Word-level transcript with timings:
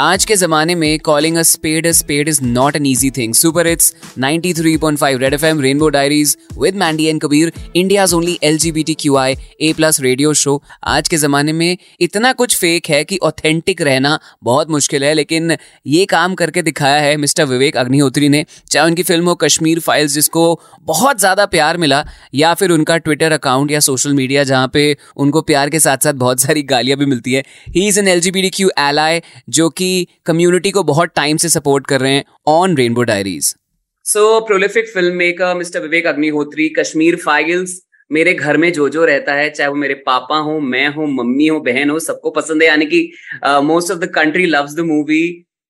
आज 0.00 0.24
के 0.24 0.34
जमाने 0.36 0.74
में 0.74 0.98
calling 0.98 1.36
a 1.36 1.42
spade 1.42 1.86
a 1.86 1.90
spade 1.90 2.28
is 2.28 2.40
not 2.42 2.76
an 2.76 2.84
easy 2.86 3.10
thing 3.10 3.32
super 3.34 3.66
it's 3.66 3.94
93.5 4.18 5.16
Red 5.20 5.34
FM 5.34 5.60
Rainbow 5.60 5.88
Diaries 5.88 6.36
with 6.58 6.74
Mandy 6.74 7.04
and 7.04 7.20
Kabir 7.22 7.52
India's 7.76 8.12
only 8.14 8.32
L 8.32 8.38
G 8.38 8.48
LGBTQI 8.48 9.34
A 9.60 9.72
plus 9.76 10.00
radio 10.00 10.34
show 10.34 10.62
आज 10.86 11.08
के 11.08 11.16
जमाने 11.16 11.52
में 11.52 11.76
इतना 12.00 12.32
कुछ 12.32 12.56
फेक 12.56 12.90
है 12.90 13.02
कि 13.04 13.18
ऑथेंटिक 13.22 13.82
रहना 13.82 14.18
बहुत 14.42 14.70
मुश्किल 14.70 15.04
है, 15.04 15.12
लेकिन 15.14 15.56
ये 15.86 16.04
काम 16.04 16.34
करके 16.34 16.62
दिखाया 16.62 17.00
है 17.00 17.16
मिस्टर 17.16 17.44
विवेक 17.44 17.76
अग्निहोत्री 17.76 18.28
ने। 18.28 18.44
चाहे 18.70 18.86
उनकी 18.86 19.02
फ़िल्म 19.02 19.28
हो, 19.28 19.34
कश्मीर 19.34 19.80
फाइल्स 19.80 20.12
जिसको 20.12 20.60
बहुत 20.82 21.18
ज़्यादा 21.18 21.46
प्यार 21.46 21.76
मिला, 21.76 22.04
या 22.34 22.54
फिर 22.54 22.70
उनका 22.70 22.96
ट्विटर 22.98 23.32
अकाउंट 23.32 23.70
या 23.70 23.80
सोशल 23.80 24.14
मीडिया 24.14 24.44
जहाँ 24.44 24.70
पे 24.72 24.96
उनको 25.16 25.42
प्यार 25.42 25.70
के 25.70 25.80
साथ 25.80 26.04
साथ 26.04 26.22
बहुत 26.22 26.40
सारी 26.40 26.62
गालियाँ 26.70 26.98
भी 26.98 27.06
मिलती 27.06 27.32
है। 27.32 27.44
He 27.68 27.86
is 27.88 28.00
an 28.00 28.08
L 28.08 28.20
G 28.20 28.30
B 28.30 28.42
D 28.42 28.50
Q 28.50 28.70
ally 28.78 29.20
जो 29.50 29.68
कि 29.70 29.87
कम्युनिटी 30.26 30.70
को 30.70 30.82
बहुत 30.84 31.12
टाइम 31.16 31.36
से 31.36 31.48
सपोर्ट 31.48 31.86
कर 31.86 32.00
रहे 32.00 32.12
हैं 32.12 32.24
on 32.48 32.76
Rainbow 32.76 33.02
Diaries 33.02 33.54
so 34.06 34.40
prolific 34.46 34.88
film 34.88 35.16
maker 35.16 35.54
mister 35.54 35.80
Vivek 35.80 36.06
Agnihotri 36.06 36.68
Kashmir 36.78 37.16
Files 37.16 37.80
मेरे 38.10 38.32
घर 38.34 38.56
में 38.56 38.72
जो 38.72 38.88
जो 38.88 39.04
रहता 39.04 39.32
है 39.34 39.48
चाहे 39.50 39.68
वो 39.68 39.76
मेरे 39.76 39.94
पापा 40.06 40.36
हो 40.38 40.58
मैं 40.68 40.86
हूँ 40.94 41.06
मम्मी 41.12 41.46
हो 41.46 41.58
बहन 41.60 41.90
हो 41.90 41.98
सबको 42.00 42.30
पसंद 42.30 42.62
है। 42.62 42.68
यानी 42.68 42.86
कि 42.86 43.00
most 43.64 43.90
of 43.92 43.98
the 43.98 44.08
country 44.14 44.46
loves 44.46 44.74
the 44.76 44.80
movie 44.86 45.24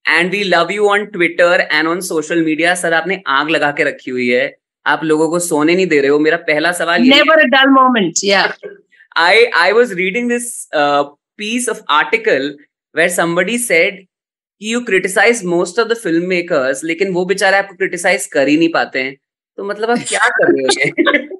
and 0.05 0.31
we 0.33 0.43
love 0.45 0.69
you 0.73 0.89
on 0.89 1.05
Twitter 1.07 1.67
and 1.73 1.89
on 1.89 2.01
social 2.03 2.43
media 2.45 2.75
sir 2.75 2.95
आपने 2.95 3.21
आग 3.29 3.51
लगा 3.51 3.71
के 3.71 3.85
रखी 3.85 4.11
हुई 4.11 4.29
है। 4.29 4.47
आप 4.87 5.01
लोगों 5.05 5.29
को 5.31 5.39
सोने 5.39 5.75
नहीं 5.75 5.87
दे 5.87 6.01
रहे 6.01 6.11
हो। 6.11 6.19
मेरा 6.19 6.37
पहला 6.45 6.73
सवाल 6.73 7.03
नेवर 7.03 7.41
अ 7.41 7.47
डल 7.55 7.71
मोमेंट 7.71 8.25
या 8.25 8.43
I 9.17 9.45
I 9.57 9.73
was 9.73 9.93
reading 9.95 10.29
this 10.29 10.47
piece 10.75 11.69
of 11.69 11.81
article 11.93 12.49
where 12.97 13.09
somebody 13.09 13.59
said 13.59 14.07
कि 14.61 14.75
you 14.75 14.81
criticise 14.81 15.45
most 15.45 15.79
of 15.79 15.89
the 15.89 15.95
film 15.95 16.27
makers 16.27 16.85
लेकिन 16.85 17.13
वो 17.13 17.25
बेचारे 17.25 17.57
आपको 17.57 17.75
क्रिटिसाइज 17.75 18.27
कर 18.27 18.49
ही 18.49 18.57
नहीं 18.59 18.69
पाते 18.69 19.03
हैं। 19.03 19.17
तो 19.59 19.65
मतलब 19.65 19.91
आप 19.91 19.99
क्या 20.09 20.29
कर 20.29 20.53
रहे 20.53 20.63
हो? 20.63 21.39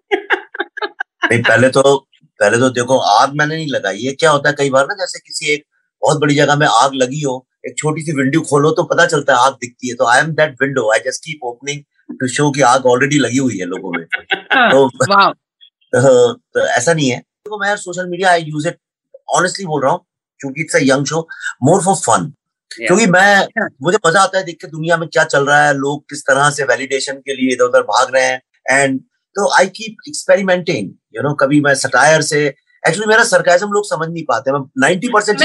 नहीं 1.25 1.43
पहले 1.43 1.69
तो 1.69 1.83
पहले 2.41 2.59
तो 2.59 2.71
देखो 2.71 2.99
आग 2.99 3.35
मैंने 3.35 3.57
नहीं 3.57 3.67
लगाई 3.67 4.03
है। 4.03 4.13
क्या 4.13 4.31
होता 4.31 4.49
है 4.49 4.55
कई 4.59 4.71
बार 4.71 4.85
ना 4.85 4.95
जैसे 4.95 5.19
किसी 5.19 5.53
एक 5.53 5.65
बहुत 6.03 6.21
बड़ी 6.21 6.35
जगह 6.35 6.57
में 6.57 6.67
आग 6.67 6.95
लगी 6.95 7.21
हो 7.21 7.47
एक 7.67 7.79
छोटी 7.79 8.03
सी 8.03 8.13
विंडो 8.13 8.41
खोलो 8.41 8.71
तो 8.71 8.83
पता 8.83 9.07
चलता 9.07 9.37
है 9.37 9.47
आग 9.47 9.53
दिखती 9.53 9.89
है। 9.89 9.95
तो 9.95 10.05
I 10.05 10.21
am 10.21 10.33
that 10.33 10.63
window 10.63 10.93
I 10.93 10.99
just 10.99 11.25
keep 11.25 11.45
opening 11.45 11.83
to 12.21 12.29
show 12.29 12.51
कि 12.51 12.61
आग 12.61 12.87
ऑलरेडी 12.87 13.19
लगी 13.19 13.39
हुई 13.39 13.59
है 13.59 13.67
लोगों 13.67 13.93
में। 13.93 14.05
हाँ, 14.53 14.71
तो, 14.71 14.89
तो, 14.89 16.35
तो 16.55 16.67
ऐसा 16.67 16.95
नहीं 16.95 17.11
है। 17.11 17.19
तो 17.19 17.59
मैं 17.59 17.77
social 17.77 18.07
media 18.07 18.31
I 18.31 18.43
use 18.43 18.69
it 18.69 18.79
honestly 19.35 19.67
बोल 19.67 19.83
रहा 19.83 19.93
हूँ 19.93 20.01
क्योंकि 20.41 20.61
it's 20.61 20.77
a 20.77 20.81
young 20.83 21.07
show 21.07 21.27
more 21.63 21.83
for 21.83 21.95
fun 21.97 22.33
क्योंकि 22.71 23.07
मैं 23.07 23.47
मुझे 23.83 23.99
मज़ा 24.07 24.21
आता 24.21 24.39
है 24.39 24.45
देख 24.45 24.57
के 24.61 24.67
दुनिया 24.67 24.97
में 24.97 25.09
क्या 25.09 25.25
चल 25.25 25.47
रहा 25.47 25.67
है 25.67 25.75
लोग 25.75 26.03
किस 26.11 26.23
तरह 26.23 26.51
से 26.51 26.65
वैलिडेशन 26.65 27.17
के 27.27 27.35
लिए 27.35 27.53
इधर 27.53 27.65
उधर 27.65 27.83
भाग 27.83 28.15
रहे 28.15 28.25
हैं। 28.25 28.41
एंड 28.71 29.01
तो 29.37 29.51
I 29.59 29.67
keep 29.67 29.97
experimenting 30.09 30.91
you 31.17 31.23
know 31.23 31.35
कभी 31.35 31.61
मैं 31.61 31.75
सटायर 31.75 32.23
से 32.23 32.55
एक्चुअली 32.89 33.09
मेरा 33.09 33.25
सरकाजम 33.25 33.67
लोग 33.67 33.85
समझ 33.85 34.09
नहीं 34.09 34.25
पाते 34.25 34.53
मैं 34.53 34.61
90 34.85 35.09
परसेंट 35.13 35.43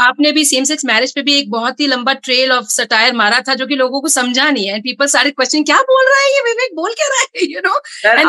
आपने 0.00 0.32
भी 0.32 0.44
सेम 0.44 0.64
सेक्स 0.64 0.84
मैरिज 0.84 1.14
पे 1.14 1.22
भी 1.22 1.38
एक 1.38 1.50
बहुत 1.50 1.80
ही 1.80 1.86
लंबा 1.86 2.12
ट्रेल 2.12 2.52
ऑफ़ 2.52 2.64
सटायर 2.64 3.14
मारा 3.14 3.40
था 3.40 3.54
जो 3.54 3.66
कि 3.66 3.76
लोगों 3.76 4.00
को 4.00 4.08
समझा 4.08 4.50
नहीं 4.50 4.66
है। 4.66 4.80
पीपल 4.80 5.06
सारे 5.06 5.30
क्वेश्चन 5.30 5.62
क्या 5.62 5.80
बोल 5.82 6.04
रहा 6.04 6.20
है 6.20 6.28
ये 6.30 6.40
विवेक? 6.40 6.74
बोल 6.76 6.92
क्या 6.92 7.06
रहा 7.06 7.20
है? 7.20 7.26
यू 7.52 7.60
नो 7.66 7.74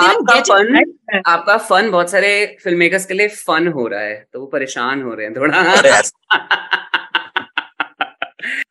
आपका 0.10 0.40
फन 0.42 1.22
आपका 1.26 1.58
फन 1.58 1.92
बहुत 1.92 2.12
सारे 2.12 2.58
फ़िल्म 2.64 2.80
मेकर्स 2.80 3.06
के 3.06 3.14
लिए 3.14 3.28
फन 3.28 3.68
हो 3.68 3.88
रहा 3.88 4.02
है 4.02 4.28
तो 4.34 4.40
वो 4.40 4.46
परेशान 4.46 5.02
हो 5.02 5.14
रहे 5.14 5.26
हैं 5.26 5.36
थोड़ा। 5.36 6.02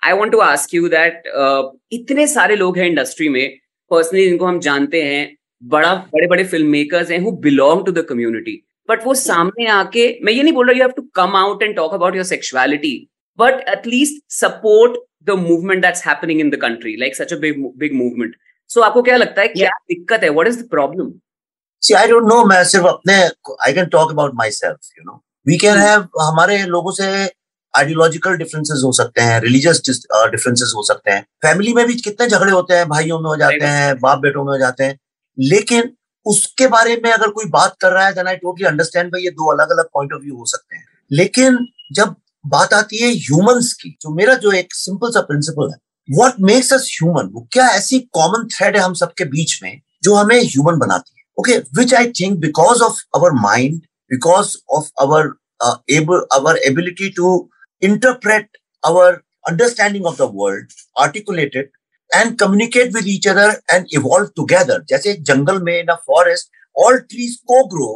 I 0.05 0.13
want 0.13 0.33
to 0.33 0.39
ask 0.39 0.75
you 0.75 0.89
that 0.89 1.23
इतने 1.93 2.27
सारे 2.27 2.57
लोग 2.57 2.79
हैं 2.79 2.87
इंडस्ट्री 2.87 3.29
में 3.29 3.57
पर्सनली 3.91 4.25
जिनको 4.25 4.47
हम 4.47 4.61
जानते 4.61 5.03
हैं 5.03 5.37
बड़ा 5.65 5.95
बड़े 5.95 6.27
बड़े 6.27 6.45
फ़िल्म 6.45 6.67
मेकर्स 6.67 7.11
हैं 7.11 7.19
who 7.19 7.31
belong 7.31 7.87
to 7.87 7.93
the 7.93 8.07
community 8.09 8.66
but 8.89 9.05
वो 9.07 9.15
सामने 9.15 9.67
आके 9.69 10.09
मैं 10.23 10.33
ये 10.33 10.43
नहीं 10.43 10.53
बोल 10.53 10.67
रहा 10.67 10.77
you 10.77 10.83
have 10.83 10.93
to 10.97 11.03
come 11.15 11.37
out 11.37 11.63
and 11.63 11.77
talk 11.77 11.95
about 11.95 12.15
your 12.15 12.25
sexuality 12.25 13.09
but 13.39 13.69
at least 13.69 14.33
support 14.33 15.01
the 15.25 15.39
movement 15.39 15.83
that's 15.83 16.07
happening 16.07 16.41
in 16.41 16.51
the 16.51 16.57
country 16.57 16.97
like 16.97 17.17
such 17.17 17.33
a 17.33 17.37
big 17.37 17.65
big 17.77 17.95
movement 17.95 18.37
so 18.69 18.81
आपको 18.81 19.03
क्या 19.03 19.17
लगता 19.17 19.43
है 19.43 19.49
क्या 19.49 19.71
दिक्कत 19.71 20.23
है? 20.23 20.29
What 20.29 20.47
is 20.47 20.61
the 20.63 20.69
problem 20.69 21.13
see 21.83 21.95
I 21.95 22.09
don't 22.09 22.29
know 22.29 22.45
मैं 22.45 22.65
सिर्फ़ 22.65 22.87
अपने 22.87 23.15
I 23.67 23.73
can 23.73 23.87
talk 23.87 24.11
about 24.11 24.35
myself 24.51 24.93
you 24.99 25.05
know 25.07 25.23
we 25.47 25.57
can 25.57 25.79
have 25.79 26.09
हमारे 26.21 26.63
लोगों 26.67 26.93
से 26.93 27.07
आइडियोलॉजिकल 27.75 28.37
डिफरेंसेस 28.37 28.83
हो 28.85 28.93
सकते 28.93 29.21
हैं 29.21 29.41
रिलीजियस 29.41 29.83
डिफरेंसेस 29.87 30.69
uh, 30.69 30.77
हो 30.77 30.83
सकते 30.83 31.11
हैं। 31.11 31.23
फैमिली 31.43 31.73
में 31.73 31.87
भी 31.87 31.95
कितने 31.95 32.27
झगड़े 32.27 32.53
होते 32.53 32.75
हैं 32.75 32.89
भाइयों 32.89 33.19
में 33.21 33.27
हो 33.27 33.37
जाते 33.37 33.67
हैं 33.67 33.99
बाप 33.99 34.19
बेटों 34.19 34.45
में 34.45 34.53
हो 34.53 34.59
जाते 34.59 34.85
हैं। 34.85 34.99
लेकिन 35.39 35.91
उसके 36.27 36.67
बारे 36.69 37.01
में 37.05 37.11
अगर 37.13 37.31
कोई 37.31 37.45
बात 37.51 37.77
कर 37.81 37.93
रहा 37.93 38.07
है 38.07 38.13
देन 38.13 38.27
आई 38.29 38.37
टोटली 38.37 38.67
अंडरस्टैंड 38.67 39.13
भाई 39.13 39.23
ये 39.23 39.31
दो 39.31 39.51
अलग 39.53 39.71
अलग 39.71 39.89
पॉइंट 39.95 40.13
ऑफ़ 40.13 40.23
व्यू 40.23 40.37
हो 40.37 40.45
सकते 40.47 40.77
हैं। 40.77 40.85
लेकिन 41.13 41.59
जब 41.93 42.15
बात 42.47 42.73
आती 42.75 42.97
है 42.97 43.11
ह्यूमंस 43.17 43.73
की 43.83 43.91
जो 44.03 44.15
मेरा 44.15 44.35
जो 44.45 44.53
एक 44.53 44.75
सिंपल 44.75 45.11
सा 45.11 45.21
प्रिंसिपल 45.31 45.71
है 45.73 45.79
व्हाट 46.09 46.41
मेक्स 46.41 46.73
अस 46.73 46.89
ह्यूमन 46.93 47.31
वो 47.33 47.49
क्या 47.53 47.69
ऐसी 47.77 47.99
कॉमन 48.13 48.47
थ्रेड 48.57 48.77
है 48.77 48.83
हम 48.83 48.95
सबके 48.95 49.25
बीच 49.25 49.59
में 49.63 49.81
जो 50.03 50.15
हमें 50.15 50.39
ह्यूमन 50.43 50.79
बनाती 50.79 51.15
है? 51.19 51.25
Okay 51.41 51.59
which 51.81 51.95
I 51.95 52.13
think 52.21 52.39
because 52.41 52.83
of 52.83 53.03
our 53.15 53.33
mind 53.43 53.81
because 54.11 54.57
of 54.71 54.91
our 55.01 55.33
able 55.91 56.27
our 56.33 56.57
ability 56.67 57.09
to 57.09 57.49
our 58.83 59.23
understanding 59.45 60.05
of 60.07 60.17
the 60.17 60.27
world, 60.27 60.75
articulate 60.97 61.55
it, 61.55 61.71
and 62.16 62.38
communicate 62.38 62.94
with 62.94 63.08
each 63.08 63.28
other 63.28 63.50
and 63.74 63.86
evolve 64.00 64.34
together. 64.40 64.80
जैसे 64.90 65.14
जंगल 65.30 65.62
में 65.64 65.74
in 65.74 65.90
a 65.90 65.98
forest, 66.10 66.50
all 66.76 67.00
trees 67.14 67.38
co-grow. 67.52 67.94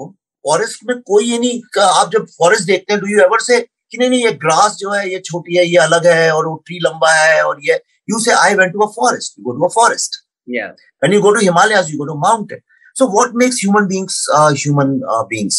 Forest 0.47 0.83
में 0.87 0.99
कोई 1.01 1.25
ये 1.25 1.37
नहीं 1.39 1.79
आप 1.81 2.09
जब 2.13 2.25
forest 2.39 2.63
देखते 2.67 2.93
हैं 2.93 3.01
डू 3.01 3.07
यू 3.07 3.19
एवर 3.19 3.39
से 3.41 3.59
कि 3.59 3.97
नहीं 3.97 4.09
नहीं 4.09 4.25
ये 4.25 4.31
ग्रास 4.41 4.75
जो 4.79 4.91
है 4.91 5.09
ये 5.11 5.19
छोटी 5.25 5.55
है 5.57 5.65
ये 5.65 5.77
अलग 5.83 6.05
है 6.07 6.31
और 6.33 6.47
वो 6.47 6.55
ट्री 6.65 6.77
लंबा 6.83 7.13
है 7.13 7.41
और 7.45 7.61
ये 7.67 7.79
you 8.09 8.19
say 8.23 8.31
I 8.31 8.55
went 8.55 8.73
to 8.73 8.81
a 8.85 8.87
forest 8.95 9.39
you 9.39 9.45
go 9.45 9.57
to 9.59 9.65
a 9.65 9.69
forest 9.75 10.21
yeah 10.55 10.73
when 11.03 11.13
you 11.15 11.19
go 11.21 11.29
to 11.35 11.39
himalayas 11.43 11.87
you 11.91 11.95
go 11.99 12.05
to 12.07 12.15
mountain 12.23 12.59
so 12.99 13.05
what 13.13 13.31
makes 13.43 13.61
human 13.61 13.87
beings 13.93 14.17
uh, 14.39 14.51
human 14.63 14.91
uh, 15.13 15.23
beings 15.31 15.57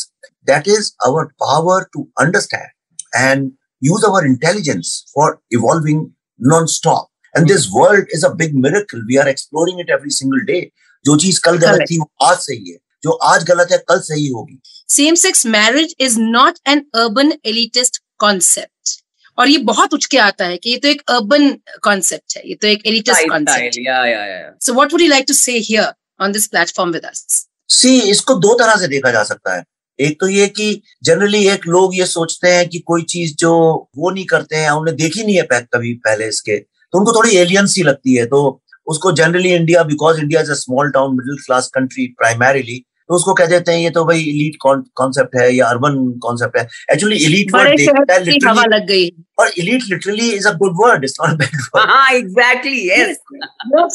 that 0.51 0.69
is 0.75 0.91
our 1.09 1.25
power 1.45 1.79
to 1.97 2.05
understand 2.25 2.71
and 3.23 3.51
use 3.81 4.05
our 4.05 4.25
intelligence 4.25 5.05
for 5.13 5.41
evolving 5.51 6.13
non-stop. 6.39 7.09
And 7.36 7.48
this 7.48 7.66
world 7.72 8.06
is 8.16 8.24
a 8.24 8.30
big 8.36 8.56
miracle. 8.64 9.04
We 9.10 9.18
are 9.18 9.28
exploring 9.28 9.78
it 9.80 9.92
every 9.98 10.14
single 10.16 10.42
day. 10.48 10.62
जो 11.06 11.16
चीज़ 11.18 11.40
कल 11.44 11.58
गलत 11.58 11.86
थी 11.92 11.98
वो 12.00 12.12
आज 12.24 12.38
सही 12.38 12.72
है। 12.72 12.78
जो 13.04 13.12
आज 13.28 13.44
गलत 13.44 13.72
है 13.72 13.78
कल 13.90 14.00
सही 14.00 14.28
होगी। 14.30 14.60
Same 14.90 15.16
sex 15.16 15.46
marriage 15.46 15.96
is 16.00 16.20
not 16.20 16.58
an 16.70 16.80
urban 16.96 17.32
elitist 17.46 17.98
concept 18.20 19.00
और 19.38 19.50
ये 19.50 19.58
बहुत 19.70 19.94
उठ 19.94 20.06
के 20.06 20.18
आता 20.18 20.46
है 20.46 20.58
कि 20.58 20.70
ये 20.70 20.78
तो 20.78 20.88
एक 20.88 21.02
अर्बन 21.10 21.50
कॉन्सेप्ट 21.84 22.38
है। 22.38 22.44
ये 22.50 22.56
तो 22.56 22.68
एक 22.68 22.86
elitist 22.88 23.30
concept 23.30 24.64
so 24.66 24.74
what 24.74 24.94
would 24.94 25.02
you 25.02 25.08
like 25.08 25.26
to 25.28 25.34
say 25.34 25.58
here 25.60 25.92
on 26.24 26.32
this 26.32 26.48
platform 26.48 26.92
with 26.92 27.06
us 27.06 27.46
see 27.70 28.00
इसको 28.12 28.34
दो 28.40 28.54
तरह 28.60 28.76
से 28.76 28.88
देखा 28.88 29.12
जा 29.12 29.24
सकता 29.24 29.56
है। 29.56 29.64
एक 30.00 30.20
तो 30.20 30.28
ये 30.28 30.48
कि 30.48 30.82
जनरली 31.04 31.48
एक 31.50 31.68
लोग 31.68 31.96
ये 31.96 32.06
सोचते 32.08 32.50
हैं 32.54 32.68
कि 32.70 32.80
कोई 32.88 33.04
चीज़ 33.10 33.36
जो 33.40 33.54
वो 33.98 34.10
नहीं 34.10 34.26
करते 34.26 34.56
हैं 34.56 34.70
उन्हें 34.72 34.96
देखी 34.98 35.24
नहीं 35.24 35.36
है 35.36 35.44
कभी 35.74 35.94
पहले 36.06 36.28
इसके। 36.28 36.58
तो 36.94 37.00
उनको 37.00 37.12
थोड़ी 37.12 37.36
एलियन 37.38 37.66
सी 37.68 37.84
लगती 37.84 38.16
है 38.16 38.26
तो 38.28 38.40
उसको 38.88 39.12
generally 39.18 39.54
India 39.56 39.84
because 39.90 40.20
India 40.20 40.42
is 40.42 40.52
a 40.52 40.56
small 40.56 40.90
town 40.92 41.16
middle 41.16 41.36
class 41.46 41.68
country 41.76 42.08
primarily 42.18 42.84
तो 43.10 43.16
उसको 43.16 43.34
कह 43.34 43.46
देते 43.46 43.72
हैं 43.72 43.80
ये 43.80 43.90
तो 43.90 44.04
भाई 44.06 44.20
इलीट 44.22 44.56
कॉन्सेप्ट 44.64 45.36
है 45.36 45.50
या 45.56 45.68
अर्बन 45.68 45.96
कॉन्सेप्ट 46.24 46.58
है. 46.58 46.64
एक्चुअली 46.94 47.16
इलीट 47.26 47.54
वर्ड 47.54 47.78
देखता 47.78 48.14
है 48.14 48.24
लिटरली 48.24 48.76
लग 48.76 48.86
गई। 48.88 49.08
और 49.40 49.50
elite 49.60 49.84
literally 49.90 50.30
is 50.32 50.48
a 50.48 50.52
good 50.58 50.76
word 50.82 51.04
it's 51.04 51.18
not 51.22 51.38
bad 51.40 51.56
word 51.76 51.90
हाँ 51.90 52.12
exactly 52.14 52.88
yes 52.90 53.18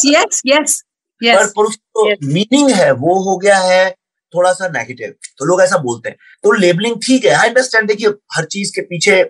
yes 0.07 0.43
yes 0.47 0.83
yes 1.21 1.53
पर 1.57 1.65
उसको 1.65 2.07
मीनिंग 2.33 2.71
है 2.71 2.91
वो 2.95 3.15
हो 3.25 3.37
गया 3.39 3.59
है 3.59 3.91
थोड़ा 4.35 4.53
सा 4.53 4.69
नेगेटिव 4.69 5.15
तो 5.39 5.45
लोग 5.45 5.63
ऐसा 5.63 5.79
बोलते 5.79 6.09
हैं। 6.09 6.17
तो 6.45 6.53
लेबलिंग 6.53 6.97
ठीक 7.07 7.25
है 7.25 7.35
आई 7.35 7.49
अंडरस्टैंड 7.49 7.89
देखिए 7.89 8.09
हर 8.37 8.45
चीज़ 8.57 8.73
के 8.75 8.81
पीछे 8.91 9.23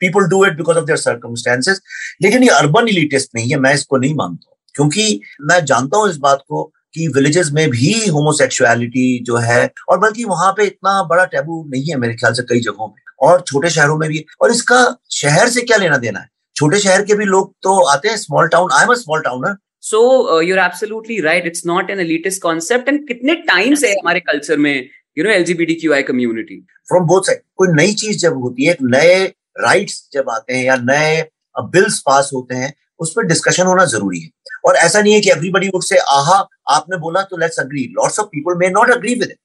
people 0.00 0.28
do 0.28 0.44
it 0.46 0.56
because 0.56 0.78
of 0.78 0.84
their 0.84 0.98
circumstances 0.98 1.80
लेकिन 2.22 2.42
ये 2.42 2.48
अर्बन 2.48 2.88
इलिटिस्ट 2.88 3.30
नहीं 3.34 3.50
है 3.50 3.58
मैं 3.58 3.74
इसको 3.74 3.96
नहीं 3.96 4.14
मानता 4.14 4.50
क्योंकि 4.74 5.20
मैं 5.40 5.64
जानता 5.64 5.98
हूँ 5.98 6.10
इस 6.10 6.16
बात 6.16 6.44
को 6.48 6.72
कि 6.94 7.06
विलेजेस 7.08 7.50
में 7.52 7.68
भी 7.70 7.92
होमोसेक्सुअलिटी 8.08 9.06
जो 9.24 9.36
है 9.36 9.70
और 9.88 9.98
बल्कि 9.98 10.24
वहाँ 10.24 10.52
पे 10.52 10.64
इतना 10.64 11.02
बड़ा 11.02 11.24
टैबू 11.24 11.64
नहीं 11.68 11.84
है 11.84 11.96
मेरे 11.96 12.14
ख्याल 12.14 12.32
से 12.32 12.42
कई 12.42 12.60
जगहों 12.60 12.88
पे 12.88 13.26
और 13.26 13.40
छोटे 13.40 13.70
शहरों 13.70 13.96
में 13.98 14.08
भी। 14.08 14.24
और 14.42 14.50
इसका 14.50 14.78
शहर 15.10 15.48
से 15.48 15.60
क्या 15.60 15.76
लेना 15.76 15.96
देना 15.96 16.20
है? 16.20 16.28
छोटे 16.56 16.78
शहर 16.78 17.02
के 17.02 17.14
भी 17.14 17.24
लोग 17.24 17.54
तो 17.62 17.78
आते 17.90 18.08
हैं 18.08 18.16
small 18.16 18.48
town 18.48 18.70
I 18.72 18.82
am 18.82 18.88
a 18.88 18.94
small 18.94 19.20
towner 19.20 19.56
so 19.82 20.40
you're 20.40 20.58
absolutely 20.58 21.20
right 21.20 21.46
it's 21.46 21.66
not 21.66 21.90
an 21.90 22.00
elitist 22.00 22.42
concept 22.42 22.88
and 22.88 23.06
कितने 23.08 23.34
टाइम 23.48 23.74
से 23.74 23.90
हमारे 23.92 24.20
कल्चर 24.20 24.58
में 24.58 24.74
you 25.18 25.24
know 25.24 25.30
LGBT 25.30 25.74
Q 25.74 25.92
I 25.92 26.02
community 26.02 26.60
from 26.88 27.06
both 27.06 27.22
side 27.22 27.40
कोई 27.56 27.68
नई 27.74 27.92
चीज़ 27.94 28.18
जब 28.18 28.36
होती 28.42 28.64
है 28.64 28.72
एक 28.72 28.82
नए 28.82 29.32
राइट्स 29.56 30.08
जब 30.12 30.30
आते 30.30 30.54
हैं 30.54 30.64
या 30.64 30.76
नए 30.82 31.22
बिल्स 31.56 31.98
पास 32.06 32.30
होते 32.34 32.54
हैं 32.54 32.72
उस 33.00 33.12
पर 33.16 33.26
डिस्कशन 33.26 33.66
होना 33.66 33.84
ज़रूरी 33.86 34.20
है। 34.20 34.30
और 34.66 34.76
ऐसा 34.76 35.00
नहीं 35.00 35.12
है 35.14 35.20
कि 35.20 35.30
एवरीबडी 35.30 35.68
वुड 35.68 35.82
से 35.82 35.96
आहा 35.98 36.36
आपने 36.70 36.96
बोला 36.98 37.22
तो 37.22 37.36
let's 37.36 37.58
agree 37.60 37.84
lots 37.92 38.18
of 38.20 38.26
people 38.26 38.58
may 38.58 38.68
not 38.70 38.90
agree 38.90 39.14
with 39.14 39.30
it 39.30 39.38